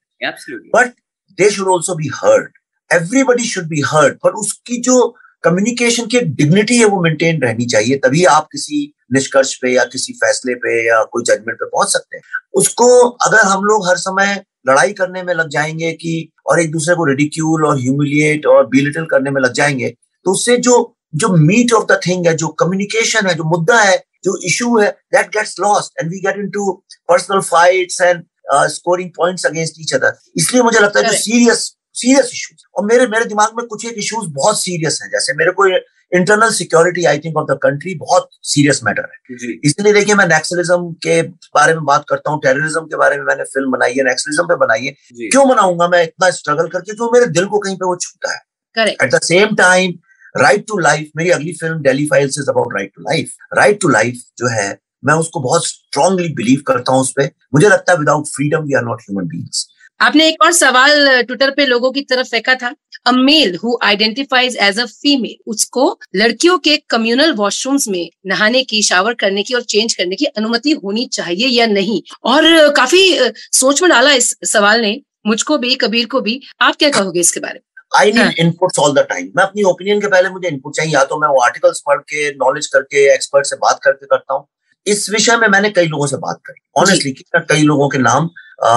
but 0.76 0.94
they 1.38 1.50
should 1.50 1.72
also 1.74 1.96
be 1.96 2.10
heard 2.16 2.52
everybody 2.90 3.44
should 3.46 3.68
be 3.68 3.82
heard 3.88 4.18
पर 4.24 4.32
उसकी 4.36 4.82
जो 4.82 5.08
कम्युनिकेशन 5.44 6.06
की 6.08 6.20
डिग्निटी 6.22 6.78
है 6.78 6.86
वो 6.86 7.02
मेंटेन 7.02 7.42
रहनी 7.42 7.66
चाहिए। 7.66 7.98
तभी 7.98 8.24
आप 8.28 8.48
किसी 8.52 8.94
निष्कर्ष 9.14 9.54
पे 9.56 9.72
या 9.74 9.84
किसी 9.86 10.14
फैसले 10.16 10.56
पे 10.56 10.74
या 10.88 11.04
कोई 11.04 11.24
जजमेंट 11.24 11.58
पे 11.58 11.66
पहुँच 11.66 11.90
सकते 11.90 12.18
हैं। 12.18 12.24
उसको 12.54 12.88
अगर 13.10 13.46
हम 13.46 13.64
लोग 13.64 13.88
हर 13.88 13.98
समय 13.98 14.36
लड़ाई 14.66 14.94
करने 14.94 15.24
में 15.24 15.34
लग 15.34 15.50
जाएँगे 15.50 15.92
कि 15.94 16.14
और 16.48 16.62
एक 16.62 16.72
दूसरे 16.72 16.96
को 16.96 17.06
रिडिक्यूल 17.06 17.66
और 17.66 17.80
ह्यूमिलिएट 17.80 18.46
और 18.46 18.66
बिलिटल 18.68 19.06
करने 19.06 19.32
में 19.32 19.42
लग 19.42 19.54
जाएँगे 19.54 19.90
तो 20.26 20.32
उससे 20.32 20.58
जो 20.60 20.78
जो 21.16 21.28
मीट 21.38 21.74
ऑफ़ 21.74 21.86
द 21.92 22.00
थिंग 22.08 22.28
है 22.28 22.36
जो 22.36 22.48
कम्युनिकेशन 22.60 23.28
है 23.28 23.34
जो 23.36 23.44
मुद्दा 23.50 23.80
है 23.82 23.98
जो 24.24 24.38
इशू 24.48 24.78
है 24.80 24.90
that 25.14 25.28
gets 25.28 25.56
lost 25.60 26.02
and 26.02 26.10
we 26.12 26.20
get 26.20 26.38
into 26.38 26.72
personal 27.10 27.42
fights 27.42 28.02
and 28.02 28.24
scoring 28.70 29.10
points 29.18 29.46
against 29.46 29.82
each 29.82 29.94
other 29.94 30.18
इसलिए 30.38 30.64
मुझे 30.64 30.80
लगता 30.80 31.00
है 31.00 31.06
जो 31.06 31.18
सीरियस 31.18 31.66
सीरियस 31.96 32.30
इश्यूज़ 32.34 32.64
और 32.76 32.86
मेरे 32.86 33.08
मेरे 33.08 33.26
दिमाग 33.26 33.56
में 33.58 33.66
कुछ 33.68 33.86
एक 33.86 33.96
इश्यूज़ 33.98 34.28
बहुत 34.34 34.60
सीरियस 34.62 35.00
हैं 35.04 35.10
जैसे 35.10 35.34
मेरे 35.34 35.52
को 35.52 35.68
internal 36.12 36.50
security 36.52 37.06
I 37.06 37.20
think 37.20 37.38
of 37.38 37.48
the 37.48 37.58
country 37.64 37.94
बहुत 37.98 38.30
सीरियस 38.52 38.82
मैटर 38.84 39.04
है। 39.04 39.46
इसलिए 39.66 39.94
देखिए 39.94 40.16
मैं 40.16 40.26
नेक्सलिज्म 40.28 40.92
के 41.06 41.22
बारे 41.56 41.74
में 41.74 41.84
बात 41.86 42.06
करता 42.10 42.32
हूँ 42.32 42.40
टेररिज्म 42.44 42.82
के 42.84 42.98
बारे 42.98 43.18
में 43.18 43.24
मैंने 43.26 43.44
फ़िल्म 43.46 43.72
बनाई 43.72 43.94
है 43.94 44.04
नेक्सलिज्म 44.06 44.46
पे 44.48 44.56
बनाई 44.66 44.86
है। 44.86 44.92
क्यों 45.30 45.48
बनाऊँगा 45.50 45.88
मैं 45.88 46.04
इतना 46.04 46.30
स्ट्रगल 46.32 46.68
करके? 46.68 46.94
जो 46.94 47.12
मेरे 47.14 47.26
दिल 47.30 47.46
को 47.46 47.60
कहीं 47.60 47.76
पे 47.76 47.86
वो 47.86 47.96
छूता 47.98 48.34
है। 48.34 48.88
At 48.88 49.14
the 49.14 49.20
same 49.24 49.56
time 49.56 49.94
right 50.36 50.66
to 50.68 50.78
life 50.80 51.12
मेरी 51.18 51.30
अगली 51.32 51.54
film 51.54 51.82
Delhi 51.82 52.06
Files 52.08 52.38
is 52.40 52.50
about 52.50 52.74
right 52.76 52.92
to 52.96 53.02
life 53.04 53.32
right 53.58 53.82
to 53.82 53.90
life 53.90 54.22
जो 54.38 54.48
है 54.50 54.70
मैं 55.06 55.14
उसको 55.16 55.40
बहुत 55.40 55.66
स्ट्रांगली 55.68 56.28
बिलीव 56.36 56.62
करता 56.68 56.92
हूँ 56.92 57.02
उस 57.02 57.12
पर 57.12 57.30
मुझे 57.54 57.68
लगता 57.68 57.92
है 57.92 57.98
without 58.00 58.28
freedom 58.28 58.64
we 58.64 58.74
are 58.74 58.84
not 58.84 59.02
human 59.02 59.28
beings 59.28 59.68
आपने 60.00 60.28
एक 60.28 60.44
और 60.44 60.52
सवाल 60.54 61.22
ट्विटर 61.22 61.52
पे 61.52 61.66
लोगों 61.66 61.92
की 61.92 62.02
तरफ़ 62.02 62.28
फेंका 62.28 62.56
था। 62.56 62.70
A 63.06 63.12
male 63.14 63.56
who 63.56 63.78
identifies 63.84 64.58
as 64.62 64.80
a 64.80 64.86
female 64.86 65.36
उसको 65.48 65.86
लड़कियों 66.16 66.58
के 66.60 66.76
कम्युनल 66.90 67.32
वॉशरूम्स 67.34 67.88
में 67.88 68.10
नहाने 68.28 68.64
की 68.64 68.82
शावर 68.84 69.14
करने 69.22 69.44
की 69.44 69.54
और 69.54 69.62
चेंज 69.64 69.94
करने 69.94 70.16
की 70.16 70.26
अनुमति 70.28 70.72
होनी 70.84 71.06
चाहिए 71.14 71.48
या 71.50 71.66
नहीं? 71.68 72.02
और 72.26 72.70
काफ़ी 72.78 73.32
सोच 73.54 73.82
में 73.82 73.90
डाला 73.92 74.12
इस 74.14 74.36
सवाल 74.46 74.82
ने 74.82 75.00
मुझको 75.28 75.58
भी 75.58 75.76
कबीर 75.76 76.06
को 76.08 76.22
भी। 76.22 76.40
आप 76.62 76.76
क्या 76.76 76.90
कहोगे 76.90 77.20
इसके 77.20 77.40
बारे 77.40 77.54
में? 77.54 77.62
I 77.92 78.12
need 78.12 78.40
inputs 78.40 78.80
all 78.80 78.94
the 78.94 79.06
time 79.10 79.32
मैं 79.38 79.44
अपनी 79.44 79.64
ओपिनियन 79.64 80.02
के 80.02 80.08
पहले 80.08 80.30
मुझे 80.30 80.48
इनपुट 80.48 80.76
चाहिए 80.76 80.94
या 80.94 81.04
तो 81.04 81.20
मैं 81.20 81.28
वो 81.28 81.42
आर्टिकल्स 81.44 81.82
पढ़ 81.88 82.00
के 82.04 82.30
नॉलेज 82.36 82.68
करके 82.74 83.14
एक्सपर्ट 83.14 83.46
से 83.46 83.56
बात 83.58 83.80
करके 83.84 84.06
करता 84.06 84.34
हूँ। 84.34 84.46
इस 84.88 85.10
विषय 85.10 85.38
में 85.38 85.48
मैंने 85.48 85.70
कई 85.70 85.88
लोगों 85.88 86.08
से 86.08 86.18
बात 86.18 86.40
करी। 86.46 86.62
ऑनेस्टली 86.78 87.12
कई 87.36 87.62
लोगों 87.64 87.90
के 87.90 87.98
नाम 88.00 88.30
आ, 88.64 88.70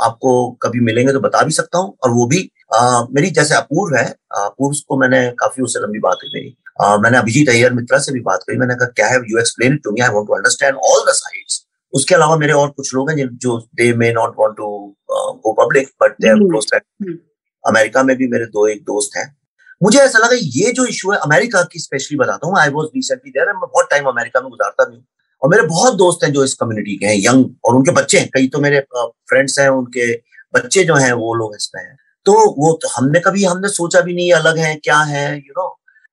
आपको 0.00 0.50
कभी 0.62 0.80
मिलेंगे 0.80 1.12
तो 1.12 1.20
बता 1.20 1.42
भी 1.42 1.52
सकता 1.52 1.78
हूँ 1.78 1.96
और 2.02 2.10
वो 2.10 2.26
भी 2.26 2.38
आ, 2.70 3.04
मेरी 3.10 3.30
जैसे 3.30 3.54
अपूर्व 3.54 3.96
है 3.96 4.04
अपूर्व 4.38 4.76
को 4.88 4.96
मैंने 4.98 5.26
काफ़ी 5.40 5.62
उससे 5.62 5.80
लंबी 5.80 5.98
बात 6.00 6.18
की 6.22 6.30
मेरी 6.34 6.56
आ, 6.82 6.96
मैंने 6.96 7.18
अभिजीत 7.18 7.48
अय्यर 7.48 7.72
मित्रा 7.72 7.98
से 7.98 8.12
भी 8.12 8.20
बात 8.20 8.42
करी 8.42 8.58
मैंने 8.58 8.74
कहा 8.74 8.88
क्या 8.96 9.06
है 9.06 9.16
you 9.30 9.38
explain 9.38 9.76
to 9.84 9.90
me 9.90 10.00
I 10.00 10.14
want 10.14 10.26
to 10.26 10.34
understand 10.34 10.76
all 10.92 11.04
the 11.08 11.14
sides 11.14 11.64
उसके 11.92 12.14
अलावा 12.14 12.36
मेरे 12.36 12.52
और 12.52 12.68
कुछ 12.70 12.94
लोग 12.94 13.10
हैं 13.10 13.16
जिन 13.16 13.28
जो 13.42 13.58
they 13.76 13.92
may 13.94 14.12
not 14.12 14.34
want 14.38 14.56
to 14.56 14.66
go 15.10 15.52
public 15.62 15.88
but 16.02 16.16
they 16.20 16.28
are 16.30 16.36
close 16.36 16.72
America 17.64 18.02
में 18.02 18.16
भी 18.16 18.26
मेरे 18.28 18.44
दो 18.46 18.66
एक 18.68 18.82
दोस्त 18.82 19.16
हैं। 19.16 19.24
मुझे 19.80 19.98
ऐसा 19.98 20.18
लगा 20.18 20.36
ये 20.36 20.72
जो 20.72 20.84
इशू 20.86 21.10
है 21.12 21.18
अमेरिका 21.18 21.62
की 21.72 21.78
स्पेशली 21.78 22.16
बताता 22.18 22.46
हूँ। 22.46 22.58
आई 22.58 22.68
वॉज़ 22.68 22.86
रिसेंटली 22.96 23.30
देर 23.30 23.46
मैं 23.46 23.68
बहुत 23.72 23.86
टाइम 23.90 24.06
अमेरिका 24.08 24.40
में 24.40 24.48
गुजारता 24.50 24.84
भी 24.84 24.96
हूँ। 24.96 25.04
और 25.42 25.50
मेरे 25.50 25.62
बहुत 25.66 25.94
दोस्त 25.94 26.24
हैं 26.24 26.32
जो 26.32 26.44
इस 26.44 26.54
कम्युनिटी 26.54 26.96
के 26.96 27.06
हैं 27.06 27.16
यंग 27.18 27.44
और 27.64 27.76
उनके 27.76 27.90
बच्चे 27.92 28.18
हैं। 28.18 28.28
कई 28.34 28.48
तो 28.48 28.60
मेरे 28.60 28.80
फ्रेंड्स 28.90 29.58
हैं 29.58 29.68
उनके 29.68 30.12
बच्चे 30.54 30.84
जो 30.84 30.94
हैं 30.94 31.12
वो 31.12 31.34
लोग 31.34 31.54
इसमें 31.56 31.82
हैं। 31.82 31.96
तो 32.26 32.32
वो 32.56 32.72
तो 32.82 32.88
हमने 32.88 33.20
कभी 33.20 33.44
हमने 33.44 33.68
सोचा 33.68 34.00
भी 34.00 34.14
नहीं 34.14 34.32
अलग 34.32 34.58
है 34.58 34.74
क्या 34.84 34.98
है 35.12 35.24
यू 35.36 35.52
नो 35.58 35.68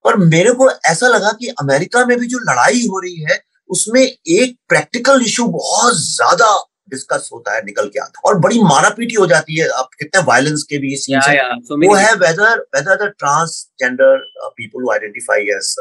पर 0.05 0.15
मेरे 0.25 0.51
को 0.53 0.69
ऐसा 0.85 1.07
लगा 1.07 1.31
कि 1.31 1.47
अमेरिका 1.61 2.05
में 2.05 2.17
भी 2.19 2.27
जो 2.27 2.39
लड़ाई 2.41 2.85
हो 2.87 2.99
रही 2.99 3.21
है 3.23 3.39
उसमें 3.69 4.01
एक 4.01 4.55
प्रैक्टिकल 4.69 5.21
इशू 5.25 5.47
बहुत 5.53 5.93
ज़्यादा 5.95 6.55
डिस्कस 6.89 7.29
होता 7.33 7.55
है 7.55 7.61
निकल 7.65 7.87
के 7.87 7.99
आता 7.99 8.21
और 8.25 8.37
बड़ी 8.39 8.59
मारापीटी 8.63 9.13
हो 9.13 9.25
जाती 9.27 9.57
है। 9.59 9.67
आप 9.69 9.89
कितने 9.99 10.21
वायलेंस 10.23 10.63
के 10.69 10.77
भी 10.77 10.95
सीन 10.97 11.19
से। 11.21 11.31
so 11.63 11.79
वो 11.83 11.95
है 11.95 12.13
whether 12.15 12.59
whether 12.75 12.95
the 13.03 13.09
transgender 13.19 14.17
people 14.57 14.83
who 14.83 14.91
identify 14.91 15.41
as 15.55 15.73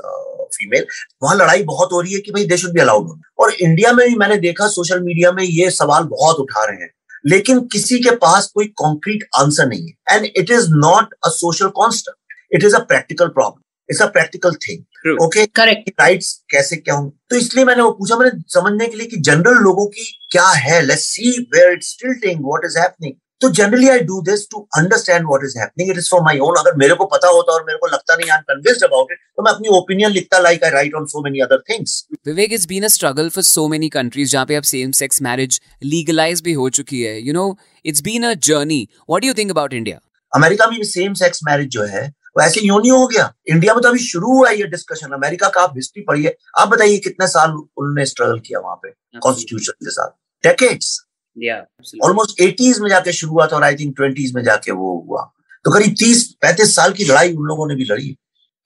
female 0.57 0.87
वहाँ 1.23 1.37
लड़ाई 1.37 1.63
बहुत 1.65 1.93
हो 1.93 2.01
रही 2.01 2.15
है 2.15 2.21
कि 2.21 2.33
भाई 2.33 2.45
दे 2.47 2.57
शुड 2.57 2.73
बी 2.73 2.81
अलाउड 2.81 3.21
और 3.39 3.53
इंडिया 3.53 3.93
में 3.93 4.07
भी 4.09 4.15
मैंने 4.17 4.37
देखा 4.41 4.69
सोशल 4.69 5.01
मीडिया 5.03 5.33
में 5.33 5.43
ये 5.43 5.71
सवाल 5.73 6.05
बहुत 6.11 6.37
उठा 6.41 6.65
रहे 6.65 6.83
हैं। 6.83 6.91
लेकिन 7.27 7.61
किसी 7.73 7.99
के 7.99 8.11
पास 8.17 8.51
कोई 8.55 8.67
कॉन्क्रीट 8.77 9.25
आंसर 9.37 9.67
नहीं 9.67 9.87
है। 9.89 10.17
And 10.17 10.27
it 10.37 10.51
is 10.51 10.67
not 10.71 11.15
a 11.27 11.29
social 11.29 11.69
constant 11.77 12.17
it 12.55 12.65
is 12.65 12.77
a 12.77 12.79
practical 12.85 13.29
problem 13.29 13.63
it's 13.89 14.03
a 14.03 14.07
practical 14.07 14.55
thing 14.63 15.23
okay 15.23 15.45
correct 15.57 15.91
rights 16.01 16.33
कैसे 16.51 16.77
क्या 16.77 16.95
होंगे 16.95 17.11
तो 17.31 17.37
इसलिए 17.37 17.65
मैंने 17.65 17.83
वो 17.83 17.91
पूछा 17.91 18.17
मैंने 18.17 18.41
समझने 18.55 18.87
के 18.87 18.97
लिए 18.97 19.07
कि 19.07 19.17
जनरल 19.17 19.59
लोगों 19.65 19.87
की 19.87 20.05
क्या 20.31 20.49
है? 20.49 20.81
Let's 20.83 21.05
see 21.07 21.31
where 21.55 21.73
it's 21.73 21.91
still 21.91 22.15
ting 22.23 22.41
what 22.45 22.65
is 22.65 22.79
happening 22.79 23.13
तो 23.41 23.49
generally 23.57 23.89
I 23.89 24.01
do 24.09 24.21
this 24.23 24.47
to 24.51 24.61
understand 24.79 25.27
what 25.27 25.45
is 25.45 25.59
happening 25.59 25.91
it 25.91 25.99
is 25.99 26.09
for 26.11 26.23
my 26.25 26.39
own 26.47 26.57
अगर 26.59 26.77
मेरे 26.77 26.95
को 26.95 27.05
पता 27.15 27.29
होता 27.29 27.53
और 27.53 27.65
मेरे 27.67 27.79
को 27.79 27.87
लगता 27.87 28.17
नहीं 28.17 28.31
I 28.31 28.37
am 28.37 28.43
convinced 28.51 28.85
about 28.85 29.13
it 29.13 29.19
तो 29.37 29.43
मैं 29.43 29.53
अपनी 29.53 29.77
ओपिनियन 29.79 30.11
लिखता 30.11 30.39
like 30.39 30.65
I 30.65 30.71
write 30.71 30.95
on 30.95 31.07
so 31.07 31.23
many 31.25 31.41
other 31.41 31.63
things 31.71 32.05
Vivek 32.27 32.53
it's 32.53 32.67
been 32.69 32.85
a 32.85 32.89
struggle 32.97 33.29
for 33.29 33.45
so 33.45 33.67
many 33.69 33.89
countries 33.99 34.31
जहाँ 34.31 34.47
पे 34.47 34.55
अब 34.57 34.63
सेम 34.73 34.91
सेक्स 35.01 35.23
मैरिज 35.23 35.61
लीगलाइज 35.85 36.43
भी 36.43 36.53
हो 36.53 36.69
चुकी 36.71 37.03
है. 37.03 37.21
You 37.21 37.33
know 37.33 37.57
it's 37.85 38.03
been 38.03 38.27
a 38.27 38.35
journey 38.51 38.87
what 39.11 39.23
do 39.23 39.29
you 39.29 39.35
think 39.35 39.51
about 39.51 39.73
India 39.75 40.01
America 40.33 40.67
में 40.67 40.79
भी 40.79 40.85
same 40.87 41.15
sex 41.15 41.41
marriage 41.45 41.69
जो 41.71 41.85
है 41.87 42.07
वो 42.37 42.43
ऐसे 42.43 42.61
यूँ 42.61 42.81
नहीं 42.81 42.91
हो 42.91 43.07
गया? 43.07 43.33
इंडिया 43.49 43.75
में 43.75 43.83
तो 43.83 43.89
अभी 43.89 43.99
शुरू 43.99 44.33
हुआ 44.33 44.51
ये 44.51 44.65
डिस्कशन 44.71 45.13
अमेरिका 45.15 45.49
का 45.49 45.61
आप 45.61 45.73
हिस्ट्री 45.77 46.03
पढ़िए. 46.09 46.35
आप 46.59 46.69
बताइए 46.69 46.99
कितने 47.05 47.27
साल 47.29 47.51
उन्होंने 47.51 48.05
स्ट्रगल 48.07 48.39
किया 48.47 48.61
वहाँ 48.61 48.77
पे 48.83 48.91
कॉन्स्टिट्यूशन 49.19 49.85
के 49.85 49.91
साथ? 49.91 50.11
डेकेड्स 50.45 50.99
ऑलमोस्ट 52.05 52.41
एटीज 52.41 52.79
में 52.81 52.89
जाके 52.91 53.13
शुरू 53.13 53.33
हुआ 53.33 53.47
था 53.47 53.57
और 53.57 53.65
आई 53.65 53.75
थिंक 53.75 53.97
ट्वेंटीज 53.97 54.35
में 54.35 54.43
जाके 54.43 54.73
वो 54.73 54.95
हुआ। 55.09 55.23
तो 55.65 55.71
करीब 55.71 55.95
तीस, 55.99 56.25
पैंतीस 56.43 56.75
साल 56.77 56.93
की 56.93 57.05
लड़ाई 57.05 57.33
उन 57.35 57.45
लोगों 57.45 57.67
ने 57.69 57.75
भी 57.75 57.85
लड़ी। 57.85 58.17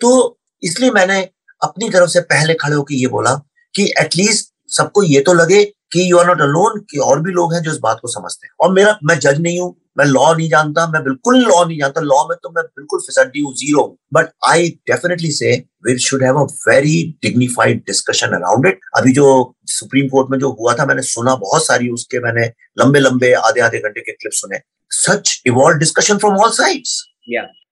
तो 0.00 0.38
इसलिए 0.62 0.90
मैंने 0.90 1.21
अपनी 1.62 1.88
तरफ़ 1.90 2.11
से 2.11 2.21
पहले 2.21 2.54
खड़े 2.54 2.75
होकर 2.75 2.95
ये 2.95 3.06
बोला 3.06 3.35
कि 3.75 3.85
एटलीस्ट 4.00 4.52
सबको 4.71 5.02
ये 5.02 5.21
तो 5.21 5.33
लगे 5.33 5.64
कि 5.64 6.11
यू 6.11 6.18
आर 6.18 6.26
नॉट 6.26 6.40
अलोन 6.40 6.80
कि 6.90 6.99
और 6.99 7.21
भी 7.23 7.33
लोग 7.33 7.54
हैं 7.54 7.62
जो 7.62 7.71
इस 7.73 7.78
बात 7.78 7.99
को 8.02 8.09
समझते 8.09 8.47
हैं। 8.47 8.52
और 8.61 8.73
मेरा, 8.73 8.99
मैं 9.04 9.18
जज 9.18 9.40
नहीं 9.40 9.61
हूँ 9.61 9.75
मैं 10.00 10.07
लॉ 10.07 10.33
नहीं 10.35 10.49
जानता 10.50 10.87
मैं 10.90 11.02
बिल्कुल 11.04 11.38
लॉ 11.45 11.64
नहीं 11.64 11.78
जानता 11.78 12.00
लॉ 12.02 12.23
में 12.28 12.37
तो 12.42 12.50
मैं 12.50 12.64
बिल्कुल 12.64 13.00
फिसड्डी 13.07 13.40
हूँ 13.40 13.54
zero 13.57 13.85
but 14.14 14.28
I 14.49 14.69
definitely 14.88 15.30
say 15.33 15.52
we 15.87 15.99
should 16.00 16.23
have 16.23 16.38
a 16.38 16.45
very 16.69 16.97
dignified 17.23 17.83
discussion 17.87 18.37
around 18.37 18.66
it 18.66 18.80
अभी 18.97 19.12
जो 19.14 19.28
सुप्रीम 19.71 20.09
कोर्ट 20.09 20.30
में 20.30 20.38
जो 20.38 20.50
हुआ 20.61 20.75
था 20.75 20.87
मैंने 20.87 21.02
सुना 21.04 21.35
बहुत 21.38 21.66
सारी 21.66 21.88
उसके 21.90 22.21
मैंने 22.23 22.47
लंबे 22.80 23.00
लंबे 23.00 23.33
आधे 23.47 23.61
आधे 23.61 23.78
घंटे 23.78 24.00
के 24.00 24.12
क्लिप 24.12 24.33
सुने। 24.35 24.61
Such 24.90 25.42
evolve 25.47 25.78
discussion 25.78 26.19
from 26.19 26.37
all 26.37 26.50
sides 26.52 27.02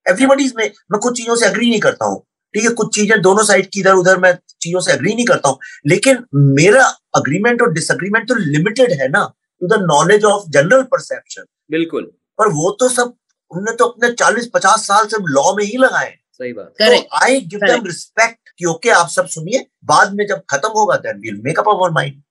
everybody's 0.06 0.52
में 0.56 0.64
मैं 0.92 1.00
कुछ 1.00 1.16
चीज़ों 1.16 1.36
से 1.36 1.46
अग्री 1.46 1.68
नहीं 1.70 1.80
करता 1.80 2.06
हूँ। 2.06 2.24
ठीक 2.54 2.64
है 2.64 2.70
कुछ 2.74 2.94
चीज़ें 2.94 3.20
दोनों 3.22 3.42
साइड 3.44 3.66
की 3.72 3.80
इधर 3.80 3.94
उधर 3.94 4.18
मैं 4.18 4.32
चीज़ों 4.60 4.80
से 4.80 4.92
अग्री 4.92 5.14
नहीं 5.14 5.24
करता 5.26 5.48
हूँ। 5.48 5.58
लेकिन 5.86 6.24
मेरा 6.34 6.84
अग्रीमेंट 7.16 7.62
और 7.62 7.72
डिसअग्रीमेंट 7.72 8.28
तो 8.28 8.34
लिमिटेड 8.36 8.92
है 9.00 9.08
ना 9.10 9.24
to 9.62 9.66
the 9.68 9.78
knowledge 9.82 10.24
of 10.24 10.48
general 10.50 10.82
perception 10.92 11.44
बिल्कुल। 11.70 12.10
पर 12.38 12.48
वो 12.54 12.70
तो 12.80 12.88
सब 12.88 13.14
उन्होंने 13.50 13.76
तो 13.76 13.84
अपने 13.84 14.12
चालीस 14.14 14.50
पचास 14.54 14.86
साल 14.86 15.06
से 15.06 15.16
लॉ 15.30 15.52
में 15.56 15.64
ही 15.64 15.76
लगाए। 15.78 16.14
सही 16.32 16.52
बात। 16.52 16.72
तो 16.80 17.18
आई 17.18 17.40
गिव 17.42 17.60
देम 17.60 17.86
रिस्पेक्ट 17.86 18.50
कि 18.58 18.64
ओके 18.66 18.90
आप 18.92 19.08
सब 19.10 19.26
सुनिए 19.28 19.66
बाद 19.86 20.14
में 20.14 20.26
जब 20.26 20.42
खत्म 20.50 20.68
होगा 20.76 20.96
then 20.98 21.20
we'll 21.20 21.40
make 21.44 21.58
up 21.58 21.68
our 21.68 21.90
mind 21.92 22.22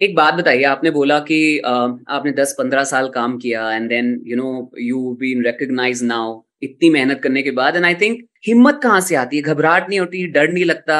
एक 0.00 0.14
बात 0.16 0.34
बताइए 0.34 0.62
आपने 0.66 0.90
बोला 0.90 1.18
कि 1.20 1.36
आपने 1.58 2.32
10-15 2.34 2.84
साल 2.86 3.08
काम 3.08 3.36
किया 3.38 3.70
and 3.72 3.88
then 3.88 4.08
you 4.26 4.36
know 4.36 4.70
you 4.80 5.10
been 5.20 5.44
recognise 5.44 6.02
now 6.04 6.40
इतनी 6.62 6.90
मेहनत 6.90 7.20
करने 7.22 7.42
के 7.42 7.50
बाद 7.58 7.76
एंड 7.76 7.84
आई 7.84 7.94
थिंक 8.00 8.18
हिम्मत 8.46 8.80
कहाँ 8.82 9.00
से 9.00 9.14
आती 9.16 9.36
है? 9.36 9.42
घबराहट 9.42 9.88
नहीं 9.88 10.00
होती 10.00 10.26
डर 10.32 10.52
नहीं 10.52 10.64
लगता 10.64 10.96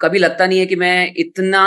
कभी 0.00 0.18
लगता 0.18 0.46
नहीं 0.46 0.58
है 0.58 0.66
कि 0.66 0.76
मैं 0.76 1.12
इतना 1.18 1.62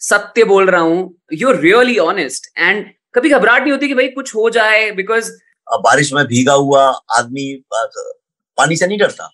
सत्य 0.00 0.44
बोल 0.44 0.70
रहा 0.70 0.80
हूँ। 0.80 1.14
यू 1.32 1.52
रियली 1.52 1.96
ऑनेस्ट 2.00 2.52
एंड 2.58 2.84
कभी 3.14 3.30
घबराहट 3.30 3.62
नहीं 3.62 3.72
होती 3.72 3.88
कि 3.88 3.94
भाई 3.94 4.08
कुछ 4.10 4.34
हो 4.34 4.48
जाए 4.50 4.90
बिकॉज़ 4.92 5.30
बारिश 5.72 6.12
में 6.12 6.24
भीगा 6.26 6.52
हुआ 6.52 6.84
आदमी 7.18 7.64
पानी 8.58 8.76
से 8.76 8.86
नहीं 8.86 8.98
डरता 8.98 9.30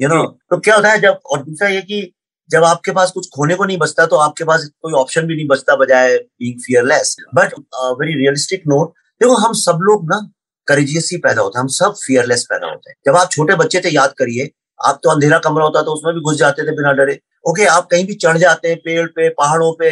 यू 0.00 0.08
नो 0.08 0.24
तो 0.50 0.58
क्या 0.58 0.76
होता 0.76 0.90
है 0.90 1.00
जब 1.00 1.20
और 1.26 1.42
दूसरा 1.42 1.68
ये 1.68 1.80
कि 1.82 2.12
जब 2.50 2.64
आपके 2.64 2.92
पास 2.92 3.10
कुछ 3.10 3.26
खोने 3.26 3.54
को 3.54 3.64
नहीं 3.64 3.78
बचता 3.78 4.06
तो 4.06 4.16
आपके 4.16 4.44
पास 4.44 4.64
कोई 4.82 4.92
ऑप्शन 4.92 5.26
भी 5.26 5.36
नहीं 5.36 5.46
बचता 5.48 5.76
बजाय 5.76 6.16
being 6.16 6.60
fearless 6.60 7.16
but 7.34 7.54
very 8.00 8.14
realistic 8.14 8.62
note 8.66 8.92
देखो 9.20 9.34
हम 9.34 9.52
सब 9.52 9.78
लोग 9.82 10.04
ना 10.04 10.20
करेजियस 10.66 11.08
ही 11.12 11.18
पैदा 11.18 11.42
होता 11.42 11.58
है 11.58 11.62
हम 11.62 11.68
सब 11.68 11.94
फियरलेस 12.06 12.44
पैदा 12.50 12.66
होते 12.66 12.90
हैं। 12.90 12.96
जब 13.06 13.16
आप 13.16 13.30
छोटे 13.30 13.54
बच्चे 13.54 13.80
थे 13.80 13.94
याद 13.94 14.14
करिए 14.18 14.50
आप 14.80 15.00
तो 15.04 15.10
अंधेरा 15.10 15.38
कमरा 15.38 15.64
होता 15.64 15.82
तो 15.82 15.92
उसमें 15.92 16.14
भी 16.14 16.20
घुस 16.20 16.36
जाते 16.36 16.62
थे 16.62 16.72
बिना 16.76 16.92
डरे। 16.92 17.18
ओके 17.48 17.64
आप 17.64 17.86
कहीं 17.90 18.06
भी 18.06 18.14
चढ़ 18.14 18.36
जाते 18.38 18.68
हैं 18.68 18.76
पेड़ 18.76 19.06
पे 19.06 19.28
पहाड़ों 19.28 19.72
पे 19.78 19.90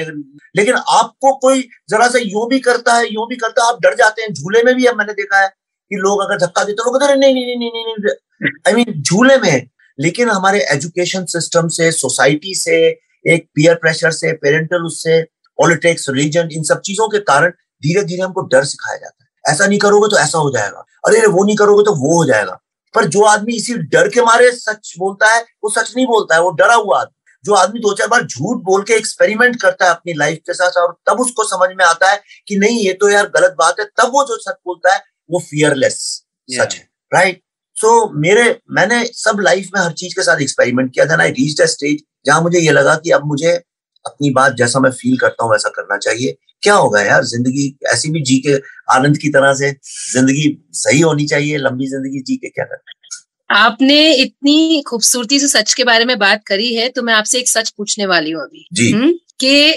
लेकिन 0.56 0.74
आपको 0.74 1.34
कोई 1.36 1.68
जरा 1.88 2.08
सा 2.08 2.18
यूँ 2.18 2.48
भी 2.48 2.58
करता 2.60 2.94
है 2.94 3.06
यूँ 3.14 3.26
भी 3.28 3.36
करता 3.36 3.64
है 3.64 3.68
आप 3.68 3.80
डर 3.82 3.94
जाते 3.94 4.22
हैं 4.22 4.32
झूले 4.32 4.62
में 4.62 4.74
भी 4.74 4.84
अब 4.84 4.96
मैंने 4.96 5.12
देखा 5.12 5.40
है 5.40 5.48
कि 5.90 5.96
लोग 5.96 6.20
अगर 6.22 6.36
धक्का 6.36 6.64
देते 6.64 6.82
लोग 6.82 7.00
कहते 7.00 7.14
नहीं 7.14 7.34
नहीं 7.34 7.56
नहीं 7.56 7.70
नहीं 7.72 7.94
नहीं 7.98 8.50
आई 8.66 8.72
मीन 8.74 9.02
झूले 9.02 9.36
में 9.36 9.68
लेकिन 9.98 10.28
हमारे 10.30 10.60
एजुकेशन 10.60 11.24
सिस्टम 11.24 11.68
से 11.68 11.90
सोसाइटी 11.92 12.54
से, 12.54 12.76
एक 13.26 13.46
पीयर 13.54 13.74
प्रेशर 13.74 14.10
से 14.10 14.32
पेरेंटल 14.32 14.82
उससे 14.82 15.22
पॉलिटिक्स 15.58 16.08
रिलीजन 16.08 16.48
इन 16.52 16.62
सब 16.62 16.80
चीज़ों 16.80 17.08
के 17.08 17.18
कारण 17.18 17.50
धीरे 17.82 18.02
धीरे 18.04 18.22
हमको 18.22 18.40
डर 18.40 18.64
सिखाया 18.64 18.96
जाता 18.96 19.24
है। 19.24 19.54
ऐसा 19.54 19.66
नहीं 19.66 19.78
करोगे 19.78 20.08
तो 20.08 20.18
ऐसा 20.18 20.38
हो 20.38 20.50
जाएगा। 20.50 20.84
अरे 21.06 21.26
वो 21.26 21.44
नहीं 21.44 21.56
करोगे 21.56 21.84
तो 21.84 21.94
वो 21.94 22.18
हो 22.18 22.24
जाएगा। 22.24 22.58
पर 22.94 23.04
जो 23.04 23.22
आदमी 23.22 23.56
इसी 23.56 23.74
डर 23.74 24.08
के 24.08 24.20
मारे 24.20 24.50
सच 24.52 24.94
बोलता 24.98 25.34
है, 25.34 25.40
वो 25.40 25.70
सच 25.70 25.92
नहीं 25.96 26.06
बोलता 26.06 26.34
है, 26.34 26.42
वो 26.42 26.50
डरा 26.50 26.74
हुआ 26.74 27.00
आदमी। 27.00 27.14
जो 27.44 27.54
आदमी 27.54 27.80
दो, 27.80 27.92
चार 27.94 28.08
बार 28.08 28.24
झूठ 28.26 28.62
बोल 28.64 28.82
के 28.82 28.94
एक्सपेरिमेंट 28.94 29.60
करता 29.62 29.84
है 29.84 29.90
अपनी 29.90 30.12
लाइफ 30.12 30.38
के 30.38 30.54
साथ, 30.54 30.70
और 30.70 30.96
तब 31.06 31.20
उसको 31.20 31.44
समझ 31.44 31.68
में 31.78 31.84
आता 31.84 32.10
है 32.10 32.20
कि 32.48 32.56
नहीं, 32.56 32.78
ये 32.78 32.92
तो 32.92 33.08
यार 33.08 33.28
गलत 33.28 33.54
बात 33.58 33.74
है, 33.80 33.84
तब 33.84 34.10
वो 34.12 34.24
जो 34.24 34.36
सच 34.36 34.54
बोलता 34.66 34.94
है 34.94 35.02
वो 35.30 35.38
फियरलेस 35.40 35.98
सच 36.48 36.74
है 36.74 36.88
राइट 37.12 37.40
सो 37.76 37.90
मेरे 38.20 38.44
मैंने 38.72 39.04
सब 39.14 39.40
लाइफ 39.40 39.68
में 39.74 39.80
हर 39.80 39.92
चीज़ 39.94 40.14
के 40.14 40.22
साथ 40.22 40.40
एक्सपेरिमेंट 40.42 40.92
किया। 40.94 41.06
था 41.06 41.22
आई 41.22 41.30
रीच 41.32 41.62
स्टेज 41.70 42.02
जहाँ 42.26 42.40
मुझे 42.42 42.58
ये 42.58 42.72
लगा 42.72 42.94
कि 42.96 43.10
अब 43.10 43.26
मुझे 43.26 43.52
अपनी 44.04 44.30
बात 44.32 44.54
जैसा 44.56 44.80
मैं 44.80 44.90
फील 44.92 45.16
करता 45.16 45.44
हूँ 45.44 45.52
वैसा 45.52 45.68
करना 45.70 45.96
चाहिए। 45.98 46.36
क्या 46.62 46.74
होगा 46.74 47.00
यार 47.02 47.24
ज़िंदगी 47.24 47.66
ऐसी 47.92 48.10
भी 48.10 48.22
जी 48.22 48.38
के 48.46 48.54
आनंद 48.94 49.18
की 49.18 49.28
तरह 49.28 49.52
से 49.54 49.70
ज़िंदगी 50.12 50.46
सही 50.74 51.00
होनी 51.00 51.26
चाहिए 51.26 51.58
लंबी 51.58 51.86
ज़िंदगी 51.86 52.20
जी 52.22 52.36
के 52.36 52.48
क्या 52.48 52.64
करना 52.64 52.94
आपने 53.50 53.98
इतनी 54.14 54.82
खूबसूरती 54.86 55.38
से 55.40 55.48
सच 55.48 55.72
के 55.74 55.84
बारे 55.84 56.04
में 56.04 56.18
बात 56.18 56.42
करी 56.46 56.74
है 56.74 56.88
तो 56.88 57.02
मैं 57.02 57.14
आपसे 57.14 57.38
एक 57.38 57.48
सच 57.48 57.70
पूछने 57.70 58.06
वाली 58.06 58.30
हूँ 58.30 58.42
अभी। 58.42 58.66
जी। 58.72 58.90
हम्म, 58.90 59.12
कि 59.40 59.72